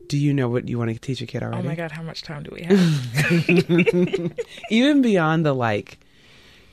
Do 0.07 0.17
you 0.17 0.33
know 0.33 0.47
what 0.47 0.69
you 0.69 0.77
want 0.77 0.91
to 0.93 0.99
teach 0.99 1.21
a 1.21 1.25
kid 1.25 1.43
already? 1.43 1.59
Oh 1.59 1.69
my 1.69 1.75
God, 1.75 1.91
how 1.91 2.01
much 2.01 2.21
time 2.21 2.43
do 2.43 2.51
we 2.53 2.61
have? 2.63 4.31
Even 4.69 5.01
beyond 5.01 5.45
the 5.45 5.53
like 5.53 5.99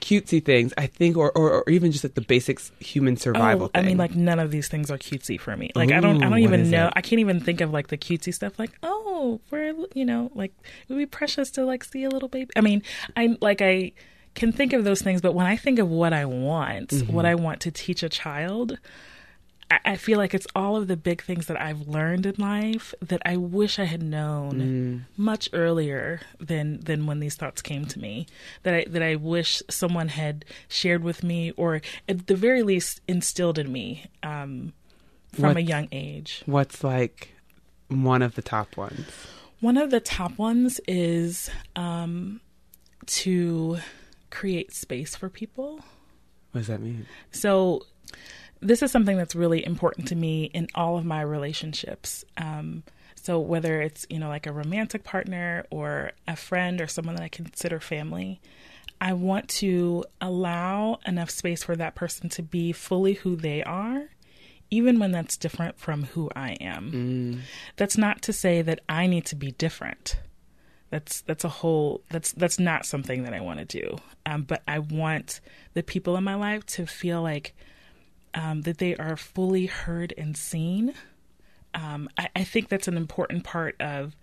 cutesy 0.00 0.44
things, 0.44 0.72
I 0.78 0.86
think, 0.86 1.16
or, 1.16 1.32
or, 1.32 1.50
or 1.50 1.64
even 1.66 1.90
just 1.90 2.04
like 2.04 2.14
the 2.14 2.20
basics 2.20 2.70
human 2.78 3.16
survival. 3.16 3.70
Oh, 3.74 3.78
I 3.78 3.82
mean, 3.82 3.96
like 3.96 4.14
none 4.14 4.38
of 4.38 4.50
these 4.50 4.68
things 4.68 4.90
are 4.90 4.98
cutesy 4.98 5.40
for 5.40 5.56
me. 5.56 5.70
Like 5.74 5.90
I 5.90 5.98
don't, 6.00 6.22
I 6.22 6.28
don't 6.28 6.40
even 6.40 6.70
know. 6.70 6.88
it? 6.88 6.92
I 6.94 7.00
can't 7.00 7.20
even 7.20 7.40
think 7.40 7.60
of 7.62 7.72
like 7.72 7.88
the 7.88 7.96
cutesy 7.96 8.32
stuff. 8.32 8.58
Like, 8.58 8.70
oh, 8.82 9.40
we're, 9.50 9.74
you 9.94 10.04
know, 10.04 10.30
like 10.34 10.52
it 10.86 10.92
would 10.92 10.98
be 10.98 11.06
precious 11.06 11.50
to 11.52 11.64
like 11.64 11.82
see 11.82 12.04
a 12.04 12.10
little 12.10 12.28
baby. 12.28 12.50
I 12.54 12.60
mean, 12.60 12.82
I 13.16 13.36
like 13.40 13.62
I 13.62 13.92
can 14.34 14.52
think 14.52 14.72
of 14.72 14.84
those 14.84 15.00
things, 15.02 15.20
but 15.20 15.34
when 15.34 15.46
I 15.46 15.56
think 15.56 15.78
of 15.78 15.88
what 15.88 16.12
I 16.12 16.24
want, 16.24 16.88
Mm-hmm. 16.90 17.12
what 17.12 17.24
I 17.26 17.34
want 17.34 17.60
to 17.62 17.70
teach 17.70 18.02
a 18.02 18.08
child. 18.08 18.78
I- 19.70 19.80
I 19.92 19.96
feel 19.96 20.18
like 20.18 20.34
it's 20.34 20.46
all 20.54 20.76
of 20.76 20.88
the 20.88 20.96
big 20.96 21.22
things 21.22 21.46
that 21.46 21.58
I've 21.60 21.88
learned 21.88 22.26
in 22.26 22.34
life 22.38 22.92
that 23.00 23.22
I 23.24 23.36
wish 23.38 23.78
I 23.78 23.84
had 23.84 24.02
known 24.02 24.52
Mm. 24.60 25.00
much 25.16 25.48
earlier 25.54 26.20
than 26.38 26.80
than 26.80 27.06
when 27.06 27.18
these 27.20 27.34
thoughts 27.34 27.62
came 27.62 27.86
to 27.86 27.98
me. 27.98 28.26
That 28.62 28.74
I 28.74 28.84
that 28.88 29.02
I 29.02 29.14
wish 29.16 29.62
someone 29.70 30.08
had 30.08 30.44
shared 30.68 31.02
with 31.02 31.22
me, 31.24 31.52
or 31.52 31.80
at 32.08 32.26
the 32.26 32.36
very 32.36 32.62
least 32.62 33.00
instilled 33.08 33.58
in 33.58 33.72
me 33.72 34.04
um, 34.22 34.74
from 35.32 35.44
What- 35.44 35.56
a 35.56 35.62
young 35.62 35.88
age. 35.92 36.42
what's 36.44 36.84
like 36.84 37.32
one 37.88 38.20
of 38.20 38.34
the 38.34 38.42
top 38.42 38.76
ones? 38.76 39.06
One 39.60 39.78
of 39.78 39.90
the 39.90 40.00
top 40.00 40.36
ones 40.38 40.78
is 40.86 41.48
um, 41.74 42.40
to 43.06 43.78
create 44.34 44.74
space 44.74 45.14
for 45.16 45.28
people. 45.28 45.76
What 46.50 46.60
does 46.60 46.66
that 46.66 46.80
mean? 46.80 47.06
So, 47.30 47.86
this 48.60 48.82
is 48.82 48.90
something 48.90 49.16
that's 49.16 49.34
really 49.34 49.64
important 49.64 50.08
to 50.08 50.16
me 50.16 50.44
in 50.44 50.68
all 50.74 50.96
of 50.98 51.04
my 51.04 51.20
relationships. 51.22 52.24
Um, 52.36 52.82
so, 53.14 53.38
whether 53.38 53.80
it's, 53.80 54.06
you 54.10 54.18
know, 54.18 54.28
like 54.28 54.46
a 54.46 54.52
romantic 54.52 55.04
partner 55.04 55.64
or 55.70 56.12
a 56.26 56.36
friend 56.36 56.80
or 56.80 56.86
someone 56.86 57.14
that 57.16 57.24
I 57.24 57.28
consider 57.28 57.80
family, 57.80 58.40
I 59.00 59.12
want 59.12 59.48
to 59.60 60.04
allow 60.20 60.98
enough 61.06 61.30
space 61.30 61.62
for 61.62 61.76
that 61.76 61.94
person 61.94 62.28
to 62.30 62.42
be 62.42 62.72
fully 62.72 63.14
who 63.14 63.36
they 63.36 63.62
are, 63.62 64.08
even 64.70 64.98
when 64.98 65.12
that's 65.12 65.36
different 65.36 65.78
from 65.78 66.04
who 66.04 66.30
I 66.34 66.52
am. 66.60 66.90
That's 67.76 67.96
not 67.96 68.22
to 68.22 68.32
say 68.32 68.62
that 68.62 68.80
I 68.88 69.06
need 69.06 69.26
to 69.26 69.36
be 69.36 69.52
different 69.52 70.16
that's 70.94 71.22
that's 71.22 71.42
a 71.42 71.48
whole 71.48 72.02
that's 72.08 72.30
that's 72.30 72.60
not 72.60 72.86
something 72.86 73.24
that 73.24 73.34
I 73.34 73.40
want 73.40 73.58
to 73.58 73.64
do. 73.64 73.98
Um, 74.26 74.42
but 74.42 74.62
I 74.68 74.78
want 74.78 75.40
the 75.72 75.82
people 75.82 76.16
in 76.16 76.22
my 76.22 76.36
life 76.36 76.64
to 76.66 76.86
feel 76.86 77.20
like 77.20 77.56
um, 78.32 78.62
that 78.62 78.78
they 78.78 78.94
are 78.94 79.16
fully 79.16 79.66
heard 79.66 80.14
and 80.16 80.36
seen. 80.36 80.94
Um, 81.74 82.08
I, 82.16 82.28
I 82.36 82.44
think 82.44 82.68
that's 82.68 82.86
an 82.86 82.96
important 82.96 83.42
part 83.42 83.74
of 83.80 84.14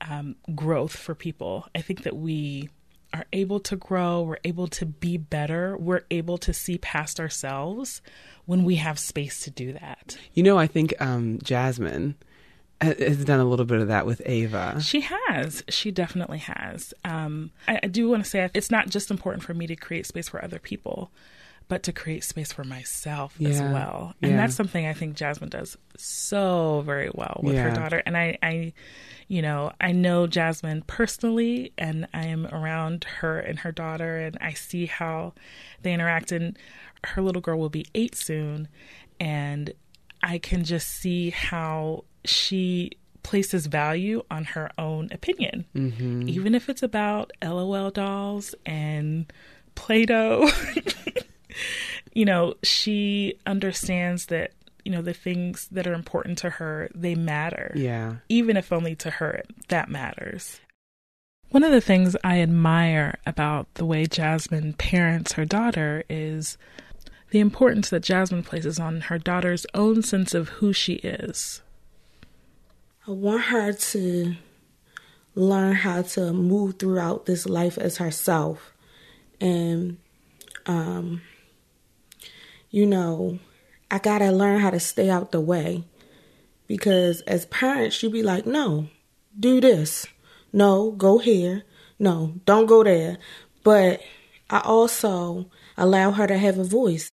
um, 0.00 0.36
growth 0.54 0.96
for 0.96 1.14
people. 1.14 1.66
I 1.74 1.82
think 1.82 2.04
that 2.04 2.16
we 2.16 2.70
are 3.12 3.26
able 3.34 3.60
to 3.60 3.76
grow, 3.76 4.22
we're 4.22 4.38
able 4.44 4.68
to 4.68 4.86
be 4.86 5.18
better, 5.18 5.76
we're 5.76 6.04
able 6.10 6.38
to 6.38 6.54
see 6.54 6.78
past 6.78 7.20
ourselves 7.20 8.00
when 8.46 8.64
we 8.64 8.76
have 8.76 8.98
space 8.98 9.40
to 9.40 9.50
do 9.50 9.74
that. 9.74 10.16
You 10.32 10.42
know, 10.42 10.58
I 10.58 10.68
think 10.68 10.94
um, 11.00 11.38
Jasmin 11.42 12.16
has 12.80 13.24
done 13.24 13.40
a 13.40 13.44
little 13.44 13.66
bit 13.66 13.80
of 13.80 13.88
that 13.88 14.06
with 14.06 14.22
Ava. 14.24 14.80
She 14.80 15.00
has. 15.00 15.64
She 15.68 15.90
definitely 15.90 16.38
has. 16.38 16.94
Um, 17.04 17.50
I, 17.66 17.80
I 17.82 17.86
do 17.88 18.08
want 18.08 18.24
to 18.24 18.28
say 18.30 18.48
it's 18.54 18.70
not 18.70 18.88
just 18.88 19.10
important 19.10 19.42
for 19.42 19.54
me 19.54 19.66
to 19.66 19.76
create 19.76 20.06
space 20.06 20.28
for 20.28 20.42
other 20.42 20.58
people, 20.58 21.10
but 21.66 21.82
to 21.82 21.92
create 21.92 22.24
space 22.24 22.52
for 22.52 22.64
myself 22.64 23.36
as 23.42 23.60
well. 23.60 24.14
And 24.22 24.32
yeah. 24.32 24.36
that's 24.38 24.54
something 24.54 24.86
I 24.86 24.94
think 24.94 25.16
Jasmin 25.16 25.50
does 25.50 25.76
so 25.96 26.82
very 26.86 27.10
well 27.14 27.40
with 27.42 27.56
her 27.56 27.70
daughter. 27.70 28.02
And 28.06 28.16
I, 28.16 28.38
I, 28.42 28.72
you 29.26 29.42
know, 29.42 29.72
I 29.80 29.92
know 29.92 30.26
Jasmin 30.26 30.82
personally, 30.86 31.72
and 31.76 32.08
I 32.14 32.26
am 32.26 32.46
around 32.46 33.04
her 33.04 33.38
and 33.38 33.58
her 33.58 33.72
daughter, 33.72 34.18
and 34.18 34.38
I 34.40 34.54
see 34.54 34.86
how 34.86 35.34
they 35.82 35.92
interact. 35.92 36.32
And 36.32 36.56
her 37.04 37.20
little 37.20 37.42
girl 37.42 37.58
will 37.58 37.68
be 37.68 37.86
eight 37.94 38.14
soon, 38.14 38.68
and 39.20 39.74
I 40.22 40.38
can 40.38 40.64
just 40.64 40.88
see 40.88 41.30
how 41.30 42.04
she 42.24 42.92
places 43.22 43.66
value 43.66 44.22
on 44.30 44.44
her 44.44 44.70
own 44.78 45.08
opinion, 45.12 45.66
mm-hmm. 45.74 46.28
even 46.28 46.54
if 46.54 46.68
it's 46.68 46.82
about 46.82 47.30
LOL 47.42 47.90
dolls 47.90 48.54
and 48.64 49.30
Play 49.74 50.06
Doh. 50.06 50.50
you 52.14 52.24
know, 52.24 52.54
she 52.62 53.38
understands 53.46 54.26
that, 54.26 54.52
you 54.84 54.92
know, 54.92 55.02
the 55.02 55.12
things 55.14 55.68
that 55.72 55.86
are 55.86 55.92
important 55.92 56.38
to 56.38 56.50
her, 56.50 56.88
they 56.94 57.14
matter 57.14 57.72
Yeah. 57.74 58.16
even 58.28 58.56
if 58.56 58.72
only 58.72 58.94
to 58.96 59.10
her, 59.10 59.42
that 59.68 59.88
matters. 59.88 60.60
One 61.50 61.64
of 61.64 61.72
the 61.72 61.80
things 61.80 62.14
I 62.22 62.40
admire 62.40 63.18
about 63.26 63.72
the 63.74 63.86
way 63.86 64.06
Jasmin 64.06 64.74
parents 64.74 65.32
her 65.32 65.44
daughter 65.44 66.04
is 66.08 66.58
the 67.30 67.40
importance 67.40 67.90
that 67.90 68.02
Jasmin 68.02 68.42
places 68.42 68.78
on 68.78 69.02
her 69.02 69.18
daughter's 69.18 69.66
own 69.74 70.02
sense 70.02 70.34
of 70.34 70.48
who 70.48 70.72
she 70.72 70.94
is. 70.94 71.62
I 73.06 73.10
want 73.12 73.44
her 73.44 73.72
to 73.72 74.36
learn 75.34 75.74
how 75.74 76.02
to 76.02 76.32
move 76.32 76.78
throughout 76.78 77.26
this 77.26 77.46
life 77.46 77.78
as 77.78 77.98
herself. 77.98 78.72
And, 79.40 79.98
um, 80.66 81.22
you 82.70 82.86
know, 82.86 83.38
I 83.90 83.98
gotta 83.98 84.30
learn 84.30 84.60
how 84.60 84.70
to 84.70 84.80
stay 84.80 85.08
out 85.08 85.32
the 85.32 85.40
way. 85.40 85.84
Because 86.66 87.22
as 87.22 87.46
parents, 87.46 88.02
you 88.02 88.10
be 88.10 88.22
like, 88.22 88.46
no, 88.46 88.88
do 89.38 89.60
this. 89.60 90.06
No, 90.52 90.90
go 90.90 91.18
here. 91.18 91.62
No, 91.98 92.34
don't 92.44 92.66
go 92.66 92.84
there. 92.84 93.18
But 93.64 94.02
I 94.50 94.60
also 94.60 95.50
allow 95.76 96.10
her 96.10 96.26
to 96.26 96.36
have 96.36 96.58
a 96.58 96.64
voice. 96.64 97.10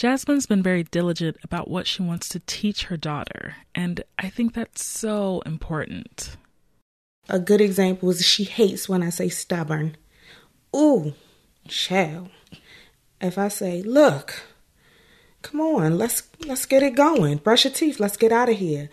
Jasmin's 0.00 0.46
been 0.46 0.62
very 0.62 0.82
diligent 0.82 1.36
about 1.44 1.68
what 1.68 1.86
she 1.86 2.00
wants 2.00 2.26
to 2.30 2.40
teach 2.46 2.84
her 2.84 2.96
daughter, 2.96 3.56
and 3.74 4.02
I 4.18 4.30
think 4.30 4.54
that's 4.54 4.82
so 4.82 5.42
important. 5.44 6.38
A 7.28 7.38
good 7.38 7.60
example 7.60 8.08
is 8.08 8.24
she 8.24 8.44
hates 8.44 8.88
when 8.88 9.02
I 9.02 9.10
say 9.10 9.28
stubborn. 9.28 9.98
Ooh, 10.74 11.12
child. 11.68 12.30
If 13.20 13.36
I 13.36 13.48
say, 13.48 13.82
look, 13.82 14.42
come 15.42 15.60
on, 15.60 15.98
let's 15.98 16.22
let's 16.46 16.64
get 16.64 16.82
it 16.82 16.96
going. 16.96 17.36
Brush 17.36 17.66
your 17.66 17.74
teeth, 17.74 18.00
let's 18.00 18.16
get 18.16 18.32
out 18.32 18.48
of 18.48 18.56
here. 18.56 18.88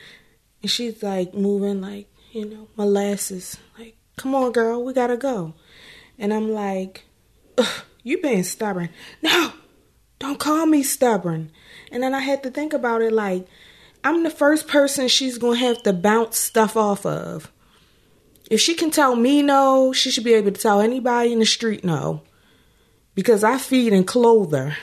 And 0.62 0.70
she's 0.70 1.02
like 1.02 1.34
moving 1.34 1.80
like, 1.80 2.14
you 2.34 2.50
know, 2.50 2.68
molasses. 2.76 3.58
Like, 3.80 3.96
come 4.18 4.36
on, 4.36 4.52
girl, 4.52 4.84
we 4.84 4.92
gotta 4.92 5.16
go. 5.16 5.54
And 6.20 6.34
I'm 6.34 6.52
like, 6.52 7.06
you 8.04 8.22
being 8.22 8.44
stubborn. 8.44 8.90
No, 9.22 9.54
don't 10.20 10.40
call 10.40 10.66
me 10.66 10.84
stubborn. 10.84 11.52
And 11.92 12.02
then 12.04 12.14
I 12.14 12.20
had 12.20 12.44
to 12.44 12.50
think 12.50 12.74
about 12.74 13.02
it 13.02 13.14
like, 13.14 13.48
I'm 14.04 14.24
the 14.24 14.30
first 14.30 14.68
person 14.68 15.08
she's 15.08 15.38
gonna 15.38 15.58
have 15.58 15.84
to 15.84 15.94
bounce 15.94 16.38
stuff 16.38 16.78
off 16.78 17.06
of. 17.06 17.52
If 18.50 18.62
she 18.62 18.76
can 18.76 18.92
tell 18.92 19.16
me 19.16 19.42
no, 19.42 19.92
she 19.92 20.10
should 20.10 20.24
be 20.24 20.34
able 20.34 20.52
to 20.52 20.62
tell 20.62 20.80
anybody 20.80 21.34
in 21.34 21.40
the 21.40 21.46
street 21.46 21.84
no. 21.84 22.22
Because 23.16 23.44
I 23.44 23.58
feed 23.58 23.94
and 23.94 24.08
clothe 24.08 24.54
her. 24.54 24.78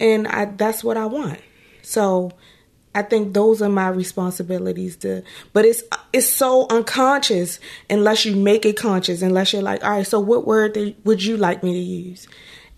And 0.00 0.26
I 0.26 0.46
that's 0.46 0.82
what 0.82 0.96
I 0.96 1.06
want. 1.06 1.40
So 1.82 2.32
I 2.94 3.02
think 3.02 3.34
those 3.34 3.60
are 3.60 3.68
my 3.68 3.88
responsibilities 3.88 4.96
to 4.98 5.22
but 5.52 5.64
it's 5.64 5.82
it's 6.12 6.28
so 6.28 6.66
unconscious 6.70 7.58
unless 7.90 8.24
you 8.24 8.36
make 8.36 8.64
it 8.64 8.76
conscious, 8.76 9.20
unless 9.20 9.52
you're 9.52 9.62
like, 9.62 9.84
all 9.84 9.90
right, 9.90 10.06
so 10.06 10.20
what 10.20 10.46
word 10.46 10.96
would 11.04 11.22
you 11.22 11.36
like 11.36 11.62
me 11.62 11.72
to 11.72 11.78
use? 11.78 12.28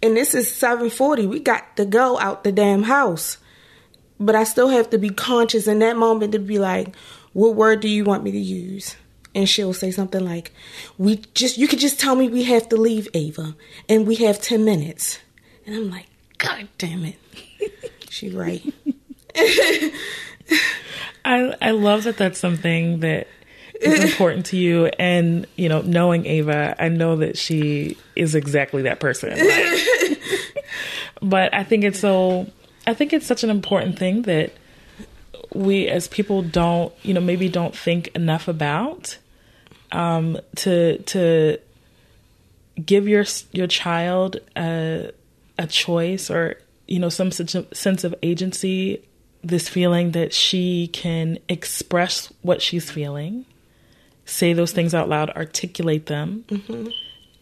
And 0.02 0.16
this 0.16 0.34
is 0.34 0.52
740. 0.54 1.26
We 1.26 1.40
got 1.40 1.76
to 1.76 1.84
go 1.84 2.18
out 2.18 2.44
the 2.44 2.52
damn 2.52 2.84
house. 2.84 3.38
But 4.18 4.34
I 4.34 4.44
still 4.44 4.68
have 4.68 4.90
to 4.90 4.98
be 4.98 5.10
conscious 5.10 5.66
in 5.66 5.78
that 5.80 5.96
moment 5.96 6.32
to 6.32 6.38
be 6.38 6.58
like, 6.58 6.94
what 7.32 7.54
word 7.54 7.80
do 7.80 7.88
you 7.88 8.04
want 8.04 8.24
me 8.24 8.30
to 8.32 8.38
use? 8.38 8.96
And 9.34 9.46
she'll 9.46 9.74
say 9.74 9.90
something 9.90 10.24
like, 10.24 10.52
We 10.96 11.16
just 11.34 11.58
you 11.58 11.68
could 11.68 11.78
just 11.78 12.00
tell 12.00 12.14
me 12.14 12.30
we 12.30 12.44
have 12.44 12.70
to 12.70 12.76
leave, 12.76 13.08
Ava, 13.12 13.54
and 13.86 14.06
we 14.06 14.14
have 14.16 14.40
ten 14.40 14.64
minutes. 14.64 15.18
And 15.66 15.76
I'm 15.76 15.90
like, 15.90 16.06
God 16.38 16.68
damn 16.78 17.04
it. 17.04 17.18
she 18.08 18.30
right. 18.30 18.62
I 21.26 21.54
I 21.60 21.72
love 21.72 22.04
that 22.04 22.16
that's 22.16 22.38
something 22.38 23.00
that 23.00 23.28
is 23.80 24.04
important 24.10 24.46
to 24.46 24.56
you 24.56 24.86
and 24.98 25.46
you 25.56 25.68
know 25.68 25.82
knowing 25.82 26.26
Ava 26.26 26.74
I 26.78 26.88
know 26.88 27.16
that 27.16 27.36
she 27.36 27.96
is 28.14 28.34
exactly 28.34 28.82
that 28.82 29.00
person. 29.00 29.30
Like- 29.30 30.20
but 31.22 31.54
I 31.54 31.64
think 31.64 31.84
it's 31.84 32.00
so 32.00 32.46
I 32.86 32.94
think 32.94 33.12
it's 33.12 33.26
such 33.26 33.44
an 33.44 33.50
important 33.50 33.98
thing 33.98 34.22
that 34.22 34.52
we 35.54 35.88
as 35.88 36.08
people 36.08 36.42
don't 36.42 36.92
you 37.02 37.14
know 37.14 37.20
maybe 37.20 37.48
don't 37.48 37.74
think 37.76 38.08
enough 38.08 38.48
about 38.48 39.18
um 39.92 40.38
to 40.56 40.98
to 41.02 41.58
give 42.84 43.08
your 43.08 43.24
your 43.52 43.66
child 43.66 44.38
a 44.56 45.10
a 45.58 45.66
choice 45.66 46.30
or 46.30 46.56
you 46.86 46.98
know 46.98 47.08
some 47.08 47.30
such 47.30 47.54
a 47.54 47.74
sense 47.74 48.04
of 48.04 48.14
agency 48.22 49.02
this 49.42 49.68
feeling 49.68 50.10
that 50.12 50.32
she 50.32 50.88
can 50.88 51.38
express 51.48 52.32
what 52.42 52.60
she's 52.60 52.90
feeling 52.90 53.44
say 54.26 54.52
those 54.52 54.72
things 54.72 54.94
out 54.94 55.08
loud 55.08 55.30
articulate 55.30 56.06
them 56.06 56.44
mm-hmm. 56.48 56.88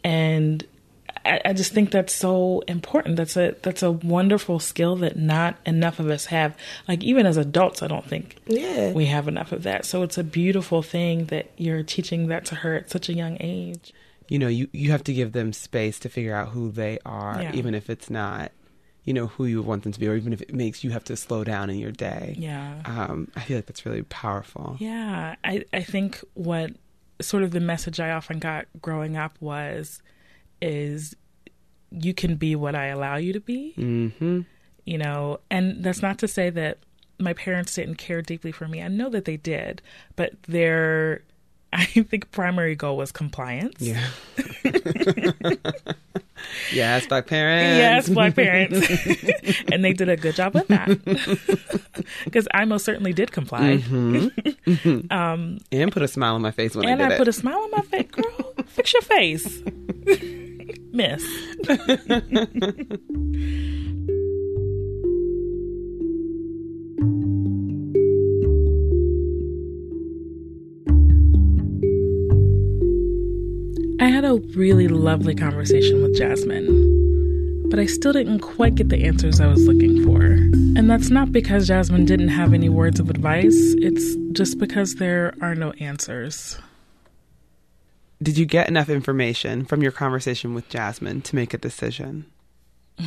and 0.03 0.65
I, 1.25 1.41
I 1.47 1.53
just 1.55 1.73
think 1.73 1.91
that's 1.91 2.13
so 2.15 2.63
important. 2.69 3.17
That's 3.17 3.37
a 3.37 3.55
that's 3.63 3.83
a 3.83 3.91
wonderful 3.91 4.59
skill 4.59 4.97
that 4.97 5.17
not 5.17 5.57
enough 5.65 5.99
of 5.99 6.11
us 6.11 6.27
have. 6.27 6.55
Like 6.87 7.03
even 7.03 7.25
as 7.25 7.39
adults, 7.39 7.83
I 7.83 7.87
don't 7.87 8.07
think 8.07 8.37
Yeah. 8.47 8.93
we 8.93 9.07
have 9.07 9.27
enough 9.27 9.51
of 9.53 9.63
that. 9.63 9.87
So 9.87 10.03
it's 10.03 10.19
a 10.19 10.25
beautiful 10.25 10.83
thing 10.83 11.27
that 11.27 11.51
you're 11.57 11.83
teaching 11.83 12.27
that 12.27 12.45
to 12.47 12.57
her 12.57 12.75
at 12.75 12.91
such 12.91 13.09
a 13.09 13.15
young 13.15 13.39
age. 13.41 13.95
You 14.29 14.39
know, 14.39 14.49
you 14.49 14.69
you 14.73 14.91
have 14.91 15.05
to 15.05 15.15
give 15.15 15.33
them 15.33 15.55
space 15.55 15.99
to 16.01 16.11
figure 16.11 16.35
out 16.35 16.49
who 16.49 16.71
they 16.71 16.99
are, 17.07 17.41
Yeah. 17.41 17.53
even 17.55 17.75
if 17.75 17.89
it's 17.89 18.11
not, 18.11 18.53
you 19.05 19.13
know, 19.13 19.27
who 19.27 19.45
you 19.45 19.63
want 19.63 19.83
them 19.83 19.93
to 19.93 20.01
be, 20.01 20.09
or 20.09 20.17
even 20.17 20.33
if 20.33 20.41
it 20.41 20.55
makes 20.55 20.83
you 20.83 20.91
have 20.91 21.05
to 21.05 21.17
slow 21.17 21.45
down 21.45 21.71
in 21.71 21.79
your 21.79 21.93
day. 21.93 22.35
Yeah. 22.39 22.81
Um, 22.87 23.31
I 23.37 23.41
feel 23.41 23.59
like 23.59 23.67
that's 23.67 23.85
really 23.85 24.03
powerful. 24.03 24.77
Yeah, 24.79 25.37
I, 25.45 25.65
I 25.73 25.83
think 25.83 26.21
what 26.35 26.73
sort 27.21 27.43
of 27.43 27.51
the 27.53 27.61
message 27.61 28.01
I 28.01 28.11
often 28.11 28.39
got 28.39 28.67
growing 28.81 29.17
up 29.17 29.37
was 29.41 30.03
is 30.61 31.15
you 31.91 32.15
can 32.15 32.37
be 32.37 32.57
what 32.57 32.75
I 32.75 32.87
allow 32.87 33.17
you 33.17 33.33
to 33.35 33.41
be. 33.41 33.75
Mm-hmm. 33.77 34.41
You 34.85 34.99
know, 34.99 35.41
and 35.51 35.83
that's 35.83 36.03
not 36.03 36.19
to 36.19 36.29
say 36.29 36.51
that 36.51 36.79
my 37.19 37.33
parents 37.33 37.75
didn't 37.75 37.97
care 37.97 38.23
deeply 38.23 38.53
for 38.53 38.69
me. 38.69 38.83
I 38.83 38.89
know 38.89 39.09
that 39.11 39.25
they 39.25 39.37
did, 39.37 39.81
but 40.17 40.43
their 40.43 41.23
I 41.75 41.85
think 42.09 42.31
primary 42.31 42.77
goal 42.77 42.97
was 42.97 43.11
compliance. 43.13 43.81
Yeah. 43.81 44.07
yes, 46.73 47.07
black 47.07 47.27
parents. 47.27 47.79
Yes, 47.79 48.09
black 48.09 48.35
parents. 48.37 48.89
and 49.73 49.85
they 49.85 49.93
did 49.93 50.09
a 50.09 50.17
good 50.17 50.37
job 50.37 50.55
with 50.55 50.69
that. 50.69 50.89
Because 52.25 52.47
I 52.55 52.65
most 52.65 52.85
certainly 52.85 53.13
did 53.13 53.33
comply. 53.33 53.79
Mm-hmm. 53.79 54.29
Mm-hmm. 54.71 55.13
Um, 55.13 55.59
and 55.73 55.93
put 55.93 56.03
a 56.03 56.09
smile 56.09 56.37
on 56.37 56.43
my 56.43 56.53
face 56.53 56.77
when 56.77 56.89
And 56.89 57.03
I 57.03 57.05
it. 57.05 57.07
And 57.07 57.15
I, 57.15 57.19
put 57.19 57.29
a 57.29 57.33
smile 57.33 57.59
on 57.59 57.71
my 57.73 57.83
face. 57.83 58.11
Girl, 58.11 58.55
fix 58.67 58.93
your 58.93 59.03
face. 59.03 59.63
Miss. 60.93 61.25
A 74.35 74.39
really 74.57 74.89
lovely 74.89 75.37
conversation 75.37 76.03
with 76.03 76.19
Jasmin, 76.19 77.69
but 77.71 77.79
I 77.79 77.87
still 77.87 78.13
didn't 78.13 78.41
quite 78.41 78.75
get 78.75 78.89
the 78.89 79.05
answers 79.05 79.41
I 79.41 79.47
was 79.47 79.65
looking 79.69 80.03
for. 80.03 80.25
And 80.77 80.91
that's 80.91 81.09
not 81.09 81.31
because 81.31 81.69
Jasmin 81.69 82.05
didn't 82.05 82.31
have 82.31 82.53
any 82.53 82.69
words 82.69 82.99
of 82.99 83.11
advice, 83.11 83.77
it's 83.79 84.17
just 84.33 84.59
because 84.59 84.97
there 84.97 85.35
are 85.41 85.55
no 85.55 85.71
answers. 85.75 86.59
Did 88.21 88.37
you 88.37 88.45
get 88.45 88.67
enough 88.67 88.89
information 88.89 89.67
from 89.67 89.85
your 89.85 89.93
conversation 89.93 90.53
with 90.53 90.69
Jasmin 90.69 91.23
to 91.23 91.37
make 91.37 91.55
a 91.55 91.59
decision? 91.59 92.27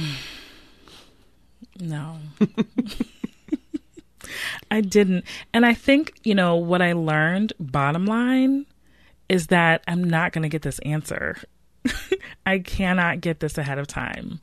No. 1.80 2.18
I 4.72 4.82
didn't. 4.82 5.26
And 5.54 5.66
I 5.66 5.74
think, 5.74 6.14
you 6.24 6.34
know, 6.34 6.56
what 6.56 6.82
I 6.82 6.94
learned, 6.94 7.54
bottom 7.60 8.06
line, 8.06 8.66
is 9.30 9.48
that 9.48 9.84
I'm 9.88 10.04
not 10.04 10.32
going 10.32 10.44
to 10.44 10.50
get 10.50 10.62
this 10.62 10.80
answer. 10.80 11.38
I 12.46 12.60
cannot 12.60 13.22
get 13.22 13.40
this 13.40 13.58
ahead 13.58 13.78
of 13.78 13.88
time. 13.88 14.40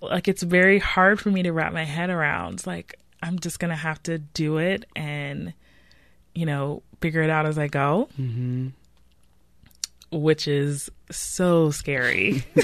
Like, 0.00 0.28
it's 0.28 0.42
very 0.42 0.78
hard 0.78 1.20
for 1.20 1.30
me 1.30 1.42
to 1.42 1.52
wrap 1.52 1.72
my 1.72 1.84
head 1.84 2.10
around. 2.10 2.66
Like, 2.66 2.98
I'm 3.22 3.38
just 3.38 3.58
going 3.58 3.70
to 3.70 3.76
have 3.76 4.02
to 4.04 4.18
do 4.18 4.58
it 4.58 4.84
and, 4.94 5.54
you 6.34 6.46
know, 6.46 6.82
figure 7.00 7.22
it 7.22 7.30
out 7.30 7.46
as 7.46 7.58
I 7.58 7.66
go, 7.68 8.08
Mm-hmm. 8.20 8.68
which 10.12 10.46
is 10.48 10.88
so 11.10 11.70
scary. 11.70 12.44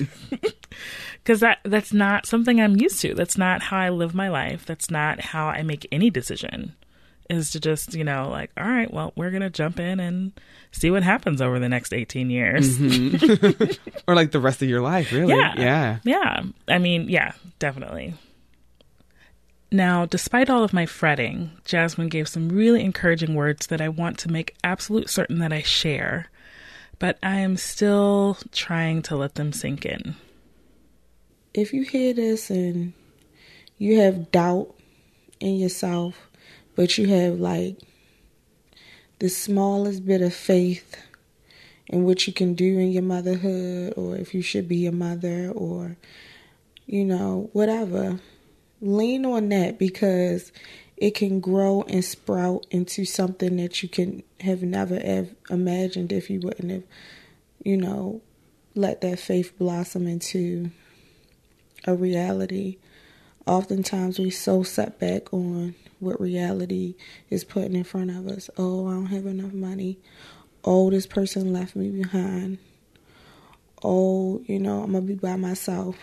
because 1.23 1.40
that 1.40 1.59
that's 1.64 1.93
not 1.93 2.27
something 2.27 2.61
I'm 2.61 2.77
used 2.77 3.01
to. 3.01 3.14
That's 3.14 3.37
not 3.38 3.62
how 3.62 3.79
I 3.79 3.88
live 3.90 4.14
my 4.14 4.29
life. 4.29 4.64
That's 4.67 4.90
not 4.90 5.21
how 5.21 5.47
I 5.49 5.62
make 5.62 5.87
any 5.90 6.11
decision. 6.11 6.75
Is 7.31 7.53
to 7.53 7.61
just 7.61 7.95
you 7.95 8.05
know 8.05 8.29
like 8.29 8.51
all 8.57 8.67
right, 8.69 8.93
well 8.93 9.13
we're 9.17 9.31
gonna 9.31 9.51
jump 9.51 9.81
in 9.81 9.99
and 10.01 10.33
see 10.73 10.91
what 10.91 11.03
happens 11.03 11.41
over 11.41 11.59
the 11.59 11.69
next 11.69 11.93
eighteen 11.95 12.31
years. 12.31 12.79
Mm-hmm. 12.79 13.91
Or 14.07 14.15
like 14.15 14.33
the 14.33 14.41
rest 14.41 14.61
of 14.61 14.69
your 14.69 14.83
life, 14.83 15.13
really? 15.13 15.33
Yeah. 15.35 15.55
Yeah. 15.57 15.99
Yeah. 16.05 16.43
I 16.69 16.79
mean, 16.79 17.09
yeah, 17.09 17.33
definitely. 17.59 18.13
Now, 19.73 20.05
despite 20.07 20.51
all 20.51 20.63
of 20.63 20.73
my 20.75 20.85
fretting, 20.87 21.51
Jasmin 21.65 22.09
gave 22.09 22.29
some 22.29 22.51
really 22.51 22.85
encouraging 22.85 23.35
words 23.35 23.67
that 23.69 23.81
I 23.81 23.89
want 23.89 24.19
to 24.19 24.31
make 24.31 24.55
absolute 24.63 25.09
certain 25.09 25.39
that 25.39 25.53
I 25.53 25.63
share, 25.63 26.27
but 26.99 27.19
I 27.23 27.37
am 27.37 27.57
still 27.57 28.37
trying 28.53 29.03
to 29.03 29.17
let 29.17 29.35
them 29.37 29.53
sink 29.53 29.85
in. 29.87 30.17
if 31.55 31.73
you 31.73 31.83
hear 31.85 32.13
this 32.13 32.51
and 32.51 32.93
you 33.79 34.01
have 34.01 34.31
doubt 34.31 34.75
in 35.41 35.57
yourself, 35.57 36.29
but 36.77 36.99
you 36.99 37.07
have 37.09 37.39
like 37.39 37.79
the 39.19 39.29
smallest 39.29 40.05
bit 40.05 40.21
of 40.21 40.35
faith 40.35 40.97
in 41.89 42.05
what 42.05 42.27
you 42.27 42.33
can 42.33 42.55
do 42.55 42.79
in 42.79 42.91
your 42.91 43.03
motherhood, 43.03 43.95
or 43.97 44.17
if 44.17 44.35
you 44.35 44.43
should 44.43 44.69
be 44.69 44.87
a 44.87 44.93
mother, 44.93 45.51
or 45.55 45.97
you 46.87 47.05
know, 47.05 47.49
whatever, 47.53 48.21
lean 48.81 49.25
on 49.25 49.49
that 49.51 49.79
because 49.79 50.53
it 50.97 51.15
can 51.15 51.41
grow 51.41 51.85
and 51.89 52.05
sprout 52.05 52.67
into 52.71 53.05
something 53.05 53.57
that 53.57 53.83
you 53.83 53.89
can 53.89 54.23
have 54.41 54.63
never 54.63 54.99
ev- 55.03 55.35
imagined 55.51 56.13
if 56.13 56.31
you 56.31 56.41
wouldn't 56.41 56.71
have, 56.71 56.85
you 57.63 57.77
know, 57.77 58.21
let 58.75 59.01
that 59.01 59.19
faith 59.19 59.57
blossom 59.59 60.07
into 60.07 60.71
a 61.87 61.95
reality. 61.95 62.77
Oftentimes 63.47 64.19
we 64.19 64.31
so 64.31 64.63
set 64.63 64.99
back 64.99 65.33
on 65.33 65.75
what 66.05 66.21
reality 66.21 66.95
is 67.31 67.45
putting 67.45 67.75
in 67.75 67.85
front 67.85 68.11
of 68.11 68.27
us. 68.29 68.51
Oh, 68.57 68.87
I 68.87 68.93
don't 68.93 69.07
have 69.07 69.27
enough 69.27 69.53
money. 69.53 69.99
Oh, 70.64 70.90
this 70.90 71.07
person 71.07 71.53
left 71.53 71.75
me 71.75 71.90
behind. 71.90 72.59
Oh, 73.83 74.43
you 74.47 74.59
know, 74.59 74.83
I'm 74.83 74.93
gonna 74.93 75.03
be 75.03 75.14
by 75.14 75.37
myself. 75.37 75.97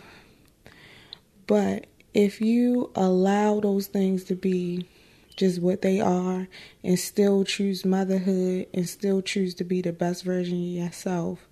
But 1.47 1.87
if 2.13 2.41
you 2.41 2.91
allow 2.95 3.59
those 3.59 3.87
things 3.87 4.23
to 4.25 4.35
be 4.35 4.87
just 5.35 5.61
what 5.61 5.81
they 5.81 5.99
are 5.99 6.47
and 6.83 6.99
still 6.99 7.43
choose 7.43 7.85
motherhood 7.85 8.67
and 8.73 8.87
still 8.87 9.21
choose 9.21 9.53
to 9.55 9.63
be 9.63 9.81
the 9.81 9.93
best 9.93 10.23
version 10.23 10.57
of 10.57 10.83
yourself, 10.83 11.47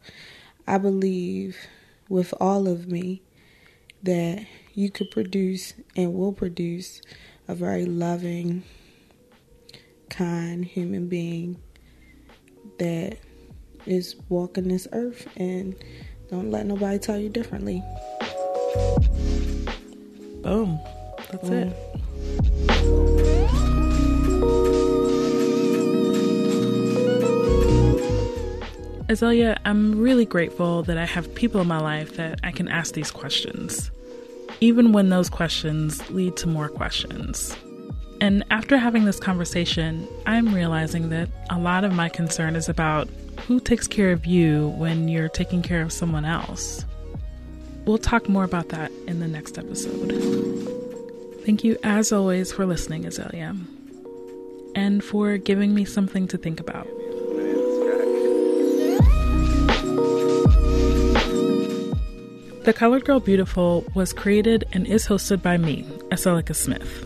I 0.68 0.78
believe 0.78 1.58
with 2.10 2.34
all 2.40 2.68
of 2.68 2.88
me 2.88 3.22
that 4.04 4.46
you 4.74 4.90
could 4.92 5.12
produce 5.12 5.74
and 5.96 6.14
will 6.14 6.34
produce 6.34 7.02
a 7.50 7.56
very 7.56 7.86
loving, 7.86 8.64
kind 10.10 10.64
human 10.64 11.08
being 11.08 11.60
that 12.78 13.18
is 13.88 14.16
walking 14.30 14.68
this 14.68 14.88
earth 14.94 15.28
and 15.36 15.76
don't 16.30 16.52
let 16.52 16.68
nobody 16.68 17.00
tell 17.00 17.18
you 17.18 17.28
differently. 17.28 17.84
Boom. 20.44 20.80
That's 21.32 21.50
Boom. 21.50 21.70
it. 21.70 21.76
Azalia, 29.10 29.58
I'm 29.66 30.00
really 30.00 30.26
grateful 30.26 30.84
that 30.84 31.00
I 31.00 31.06
have 31.06 31.34
people 31.34 31.60
in 31.62 31.68
my 31.68 31.80
life 31.80 32.16
that 32.18 32.40
I 32.44 32.52
can 32.52 32.68
ask 32.68 32.94
these 32.94 33.10
questions, 33.10 33.90
even 34.62 34.92
when 34.92 35.10
those 35.10 35.30
questions 35.30 36.08
lead 36.10 36.36
to 36.38 36.48
more 36.48 36.70
questions. 36.70 37.56
And 38.22 38.44
after 38.52 38.78
having 38.78 39.06
this 39.06 39.20
conversation, 39.20 40.08
I'm 40.26 40.54
realizing 40.54 41.10
that 41.10 41.30
a 41.50 41.58
lot 41.58 41.84
of 41.86 41.94
my 41.94 42.10
concern 42.10 42.56
is 42.56 42.68
about 42.68 43.08
who 43.48 43.60
takes 43.60 43.88
care 43.88 44.12
of 44.12 44.26
you 44.26 44.70
when 44.70 45.08
you're 45.08 45.30
taking 45.30 45.62
care 45.62 45.82
of 45.82 45.94
someone 45.94 46.26
else. 46.26 46.86
We'll 47.86 47.98
talk 47.98 48.28
more 48.28 48.44
about 48.44 48.70
that 48.70 48.92
in 49.08 49.22
the 49.22 49.28
next 49.28 49.58
episode. 49.58 50.12
Thank 51.46 51.64
you, 51.64 51.78
as 51.82 52.12
always, 52.12 52.52
for 52.52 52.66
listening, 52.66 53.06
Azalia, 53.06 53.58
and 54.76 55.04
for 55.04 55.38
giving 55.38 55.74
me 55.74 55.86
something 55.86 56.28
to 56.28 56.38
think 56.38 56.60
about. 56.60 56.88
The 62.70 62.74
Colored 62.74 63.04
Girl 63.04 63.20
Beautiful 63.20 63.84
was 63.96 64.14
created 64.14 64.64
and 64.74 64.86
is 64.86 65.08
hosted 65.08 65.42
by 65.42 65.58
me, 65.58 65.86
Aseloka 66.12 66.56
Smith. 66.56 67.04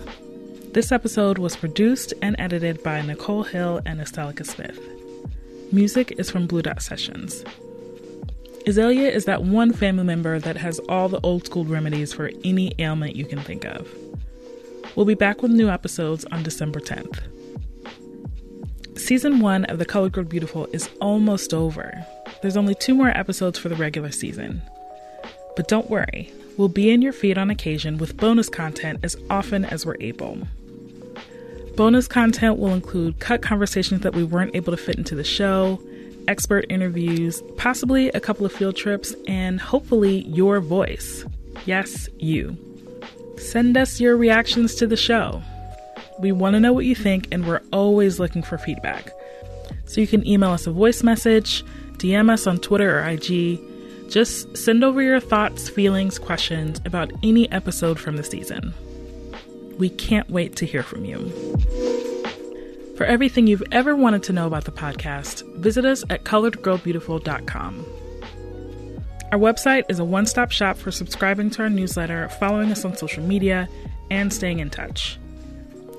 This 0.73 0.91
episode 0.91 1.38
was 1.38 1.56
produced 1.56 2.13
and 2.21 2.36
edited 2.38 2.84
by 2.84 2.99
Nichole 2.99 3.47
Hill 3.47 3.80
and 3.86 4.02
Aseloka 4.02 4.45
Smith. 4.45 4.78
Music 5.71 6.12
is 6.17 6.30
from 6.30 6.47
Blue 6.47 6.62
Dot 6.62 6.82
Sessions. 6.82 7.45
Azalia 8.67 9.10
is 9.10 9.23
that 9.23 9.43
one 9.45 9.71
family 9.71 10.04
member 10.04 10.38
that 10.38 10.58
has 10.58 10.80
all 10.89 11.08
the 11.08 11.21
old 11.21 11.45
school 11.45 11.63
remedies 11.63 12.12
for 12.12 12.30
any 12.43 12.76
ailment 12.78 13.15
you 13.15 13.23
can 13.23 13.39
think 13.39 13.63
of. 13.63 13.88
We'll 14.97 15.06
be 15.06 15.13
back 15.13 15.41
with 15.41 15.52
new 15.52 15.69
episodes 15.69 16.26
on 16.26 16.43
December 16.43 16.82
10th. 16.82 17.21
Season 18.99 19.39
1 19.39 19.63
of 19.63 19.80
The 19.80 19.86
Colored 19.86 20.12
Girl 20.12 20.26
Beautiful 20.26 20.67
is 20.73 20.89
almost 20.99 21.54
over. 21.54 22.06
There's 22.41 22.58
only 22.58 22.76
two 22.76 22.93
more 22.95 23.17
episodes 23.17 23.58
for 23.58 23.69
the 23.69 23.78
regular 23.78 24.12
season. 24.12 24.62
But 25.55 25.67
don't 25.67 25.89
worry, 25.89 26.31
we'll 26.57 26.67
be 26.67 26.91
in 26.91 27.01
your 27.01 27.13
feed 27.13 27.37
on 27.37 27.49
occasion 27.49 27.97
with 27.97 28.17
bonus 28.17 28.49
content 28.49 28.99
as 29.03 29.15
often 29.29 29.65
as 29.65 29.85
we're 29.85 29.97
able. 29.99 30.39
Bonus 31.75 32.07
content 32.07 32.59
will 32.59 32.73
include 32.73 33.19
cut 33.19 33.41
conversations 33.41 34.01
that 34.01 34.13
we 34.13 34.23
weren't 34.23 34.55
able 34.55 34.71
to 34.71 34.77
fit 34.77 34.95
into 34.95 35.15
the 35.15 35.23
show, 35.23 35.81
expert 36.27 36.65
interviews, 36.69 37.41
possibly 37.57 38.09
a 38.09 38.19
couple 38.19 38.45
of 38.45 38.51
field 38.51 38.75
trips, 38.75 39.15
and 39.27 39.59
hopefully 39.59 40.21
your 40.27 40.59
voice. 40.59 41.25
Yes, 41.65 42.07
you. 42.19 42.57
Send 43.37 43.75
us 43.75 43.99
your 43.99 44.15
reactions 44.15 44.75
to 44.75 44.87
the 44.87 44.97
show. 44.97 45.41
We 46.19 46.31
want 46.31 46.53
to 46.53 46.59
know 46.59 46.73
what 46.73 46.85
you 46.85 46.95
think, 46.95 47.27
and 47.31 47.47
we're 47.47 47.61
always 47.71 48.19
looking 48.19 48.43
for 48.43 48.57
feedback. 48.57 49.11
So 49.85 49.99
you 49.99 50.07
can 50.07 50.25
email 50.27 50.51
us 50.51 50.67
a 50.67 50.71
voice 50.71 51.03
message, 51.03 51.63
DM 51.97 52.29
us 52.29 52.47
on 52.47 52.59
Twitter 52.59 52.99
or 52.99 53.03
IG. 53.03 53.59
Just 54.09 54.55
send 54.57 54.83
over 54.83 55.01
your 55.01 55.19
thoughts, 55.19 55.69
feelings, 55.69 56.19
questions 56.19 56.79
about 56.85 57.11
any 57.23 57.51
episode 57.51 57.99
from 57.99 58.17
the 58.17 58.23
season. 58.23 58.73
We 59.77 59.89
can't 59.89 60.29
wait 60.29 60.55
to 60.57 60.65
hear 60.65 60.83
from 60.83 61.05
you. 61.05 61.29
For 62.95 63.05
everything 63.05 63.47
you've 63.47 63.63
ever 63.71 63.95
wanted 63.95 64.23
to 64.23 64.33
know 64.33 64.45
about 64.45 64.65
the 64.65 64.71
podcast, 64.71 65.43
visit 65.57 65.83
us 65.83 66.03
at 66.09 66.23
coloredgirlbeautiful.com. 66.25 67.85
Our 69.31 69.39
website 69.39 69.85
is 69.89 69.97
a 69.97 70.05
one 70.05 70.27
stop 70.27 70.51
shop 70.51 70.77
for 70.77 70.91
subscribing 70.91 71.49
to 71.51 71.63
our 71.63 71.69
newsletter, 71.69 72.29
following 72.29 72.71
us 72.71 72.85
on 72.85 72.95
social 72.95 73.23
media, 73.23 73.67
and 74.11 74.31
staying 74.31 74.59
in 74.59 74.69
touch. 74.69 75.17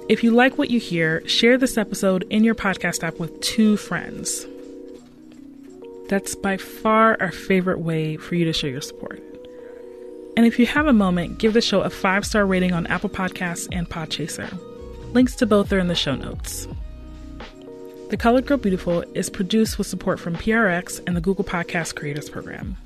If 0.08 0.22
you 0.22 0.30
like 0.30 0.56
what 0.56 0.70
you 0.70 0.78
hear, 0.78 1.26
share 1.26 1.58
this 1.58 1.76
episode 1.76 2.26
in 2.30 2.44
your 2.44 2.54
podcast 2.54 3.02
app 3.02 3.18
with 3.18 3.40
two 3.40 3.76
friends. 3.76 4.46
That's 6.08 6.34
by 6.34 6.56
far 6.56 7.16
our 7.20 7.32
favorite 7.32 7.80
way 7.80 8.16
for 8.16 8.34
you 8.34 8.44
to 8.44 8.52
show 8.52 8.66
your 8.66 8.80
support. 8.80 9.22
And 10.36 10.46
if 10.46 10.58
you 10.58 10.66
have 10.66 10.86
a 10.86 10.92
moment, 10.92 11.38
give 11.38 11.52
the 11.52 11.60
show 11.60 11.80
a 11.80 11.90
five 11.90 12.26
star 12.26 12.44
rating 12.44 12.72
on 12.72 12.86
Apple 12.88 13.10
Podcasts 13.10 13.68
and 13.72 13.88
Podchaser. 13.88 14.52
Links 15.14 15.36
to 15.36 15.46
both 15.46 15.72
are 15.72 15.78
in 15.78 15.88
the 15.88 15.94
show 15.94 16.14
notes. 16.14 16.66
The 18.10 18.16
Colored 18.16 18.46
Girl 18.46 18.58
Beautiful 18.58 19.02
is 19.14 19.30
produced 19.30 19.78
with 19.78 19.86
support 19.86 20.20
from 20.20 20.36
PRX 20.36 21.00
and 21.06 21.16
the 21.16 21.20
Google 21.20 21.44
Podcast 21.44 21.94
Creators 21.94 22.28
Program. 22.28 22.76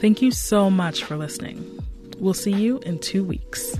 Thank 0.00 0.20
you 0.20 0.30
so 0.30 0.70
much 0.70 1.02
for 1.04 1.16
listening. 1.16 1.82
We'll 2.18 2.34
see 2.34 2.52
you 2.52 2.78
in 2.80 2.98
two 2.98 3.24
weeks. 3.24 3.76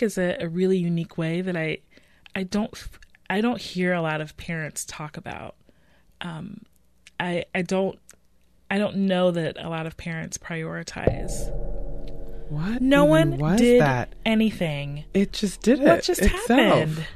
I 0.00 0.02
feel 0.02 0.06
like 0.06 0.36
it's 0.36 0.42
a, 0.42 0.46
a 0.46 0.48
really 0.48 0.78
unique 0.78 1.18
way 1.18 1.42
that 1.42 1.56
I 1.56 1.78
I 2.34 2.44
don't 2.44 2.72
I 3.28 3.40
don't 3.42 3.60
hear 3.60 3.92
a 3.92 4.00
lot 4.00 4.20
of 4.20 4.36
parents 4.36 4.84
talk 4.86 5.16
about. 5.16 5.56
Um, 6.20 6.62
I 7.18 7.44
I 7.54 7.62
don't 7.62 7.98
I 8.70 8.78
don't 8.78 8.96
know 8.96 9.30
that 9.30 9.56
a 9.58 9.68
lot 9.68 9.86
of 9.86 9.96
parents 9.96 10.38
prioritize. 10.38 11.50
What? 12.48 12.80
No 12.80 13.04
one 13.04 13.36
did 13.56 13.80
that? 13.82 14.14
anything. 14.24 15.04
It 15.12 15.32
just 15.32 15.60
did 15.62 15.80
it. 15.80 15.84
What 15.84 16.02
just 16.02 16.22
itself. 16.22 16.48
happened? 16.48 17.06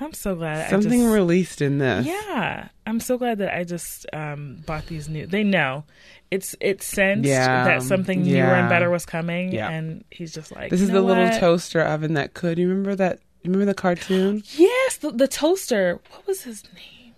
I'm 0.00 0.14
so 0.14 0.34
glad. 0.34 0.70
Something 0.70 1.00
I 1.02 1.04
just, 1.04 1.14
released 1.14 1.60
in 1.62 1.78
this. 1.78 2.06
Yeah, 2.06 2.68
I'm 2.86 3.00
so 3.00 3.18
glad 3.18 3.38
that 3.38 3.54
I 3.54 3.64
just 3.64 4.06
um, 4.12 4.62
bought 4.66 4.86
these 4.86 5.08
new. 5.08 5.26
They 5.26 5.44
know 5.44 5.84
it's 6.30 6.54
it 6.60 6.82
sensed 6.82 7.28
Yeah, 7.28 7.64
that 7.64 7.82
something 7.82 8.22
newer 8.22 8.54
and 8.54 8.68
better 8.68 8.88
was 8.90 9.04
coming, 9.04 9.52
Yeah. 9.52 9.68
and 9.68 10.04
he's 10.10 10.32
just 10.32 10.52
like, 10.52 10.70
This 10.70 10.80
is 10.80 10.90
the 10.90 11.00
little 11.00 11.24
what? 11.24 11.38
toaster 11.40 11.80
oven 11.82 12.14
that 12.14 12.34
could. 12.34 12.58
You 12.58 12.68
remember 12.68 12.94
that? 12.96 13.18
You 13.42 13.50
remember 13.50 13.66
the 13.66 13.74
cartoon? 13.74 14.42
Yes, 14.56 14.96
the, 14.98 15.10
the 15.10 15.28
toaster. 15.28 15.98
What 16.10 16.26
was 16.26 16.42
his 16.42 16.64
name? 16.74 17.14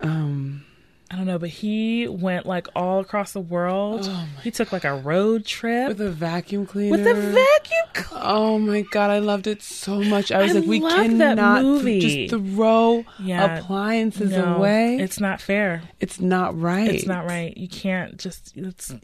Um, 0.00 0.64
I 1.12 1.16
don't 1.16 1.26
know, 1.26 1.38
but 1.38 1.50
he 1.50 2.08
went 2.08 2.46
like 2.46 2.68
all 2.74 3.00
across 3.00 3.32
the 3.34 3.40
world. 3.40 4.10
he 4.42 4.50
took 4.50 4.72
like 4.72 4.84
a 4.84 4.94
road 4.94 5.44
trip 5.44 5.88
with 5.88 6.00
a 6.00 6.10
vacuum 6.10 6.64
cleaner. 6.64 6.96
with 6.96 7.06
a 7.06 7.12
vacuum 7.14 7.86
cleaner. 7.92 8.22
Oh 8.24 8.58
my 8.58 8.80
god, 8.90 9.10
I 9.10 9.18
loved 9.18 9.46
it 9.46 9.60
so 9.62 10.00
much. 10.02 10.32
I 10.32 10.40
was 10.42 10.52
I 10.52 10.60
like, 10.60 10.68
we 10.68 10.80
cannot 10.80 11.82
th- 11.84 12.02
just 12.02 12.30
throw 12.34 13.04
Yeah. 13.20 13.58
appliances 13.58 14.30
No, 14.30 14.54
away. 14.56 14.96
It's 15.00 15.20
not 15.20 15.42
fair. 15.42 15.82
It's 16.00 16.18
not 16.18 16.58
right. 16.58 16.88
It's 16.90 17.06
not 17.06 17.26
right. 17.26 17.54
You 17.58 17.68
can't 17.68 18.16
just. 18.16 18.56
It's 18.56 18.94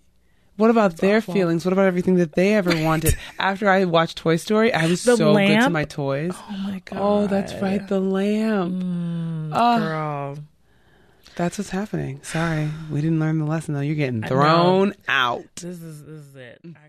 What 0.57 0.71
about 0.71 0.97
their 0.97 1.19
awful. 1.19 1.35
feelings? 1.35 1.67
What 1.67 1.73
about 1.75 1.87
everything 1.87 2.15
that 2.17 2.33
they 2.33 2.55
ever 2.55 2.71
wanted? 2.83 3.17
After 3.39 3.69
I 3.69 3.85
watched 3.85 4.17
Toy 4.17 4.37
Story, 4.37 4.73
I 4.73 4.87
was 4.87 5.03
The 5.05 5.17
so 5.19 5.35
good 5.35 5.61
to 5.61 5.69
my 5.71 5.85
toys. 5.85 6.33
oh 6.35 6.57
my 6.65 6.81
god. 6.87 6.99
Oh, 6.99 7.27
that's 7.27 7.53
right, 7.61 7.87
the 7.87 8.01
lamp. 8.01 8.73
Mm, 8.83 9.51
Oh. 9.53 9.79
girl. 9.79 10.39
That's 11.39 11.57
what's 11.57 11.71
happening. 11.71 12.19
Sorry, 12.25 12.69
we 12.91 13.01
didn't 13.01 13.21
learn 13.21 13.39
the 13.39 13.45
lesson 13.45 13.73
though. 13.73 13.81
You're 13.81 13.95
getting 13.95 14.25
thrown 14.25 14.93
out. 15.07 15.45
This 15.55 15.81
is 15.81 16.05
this 16.05 16.27
is 16.27 16.35
it. 16.35 16.61
I 16.65 16.89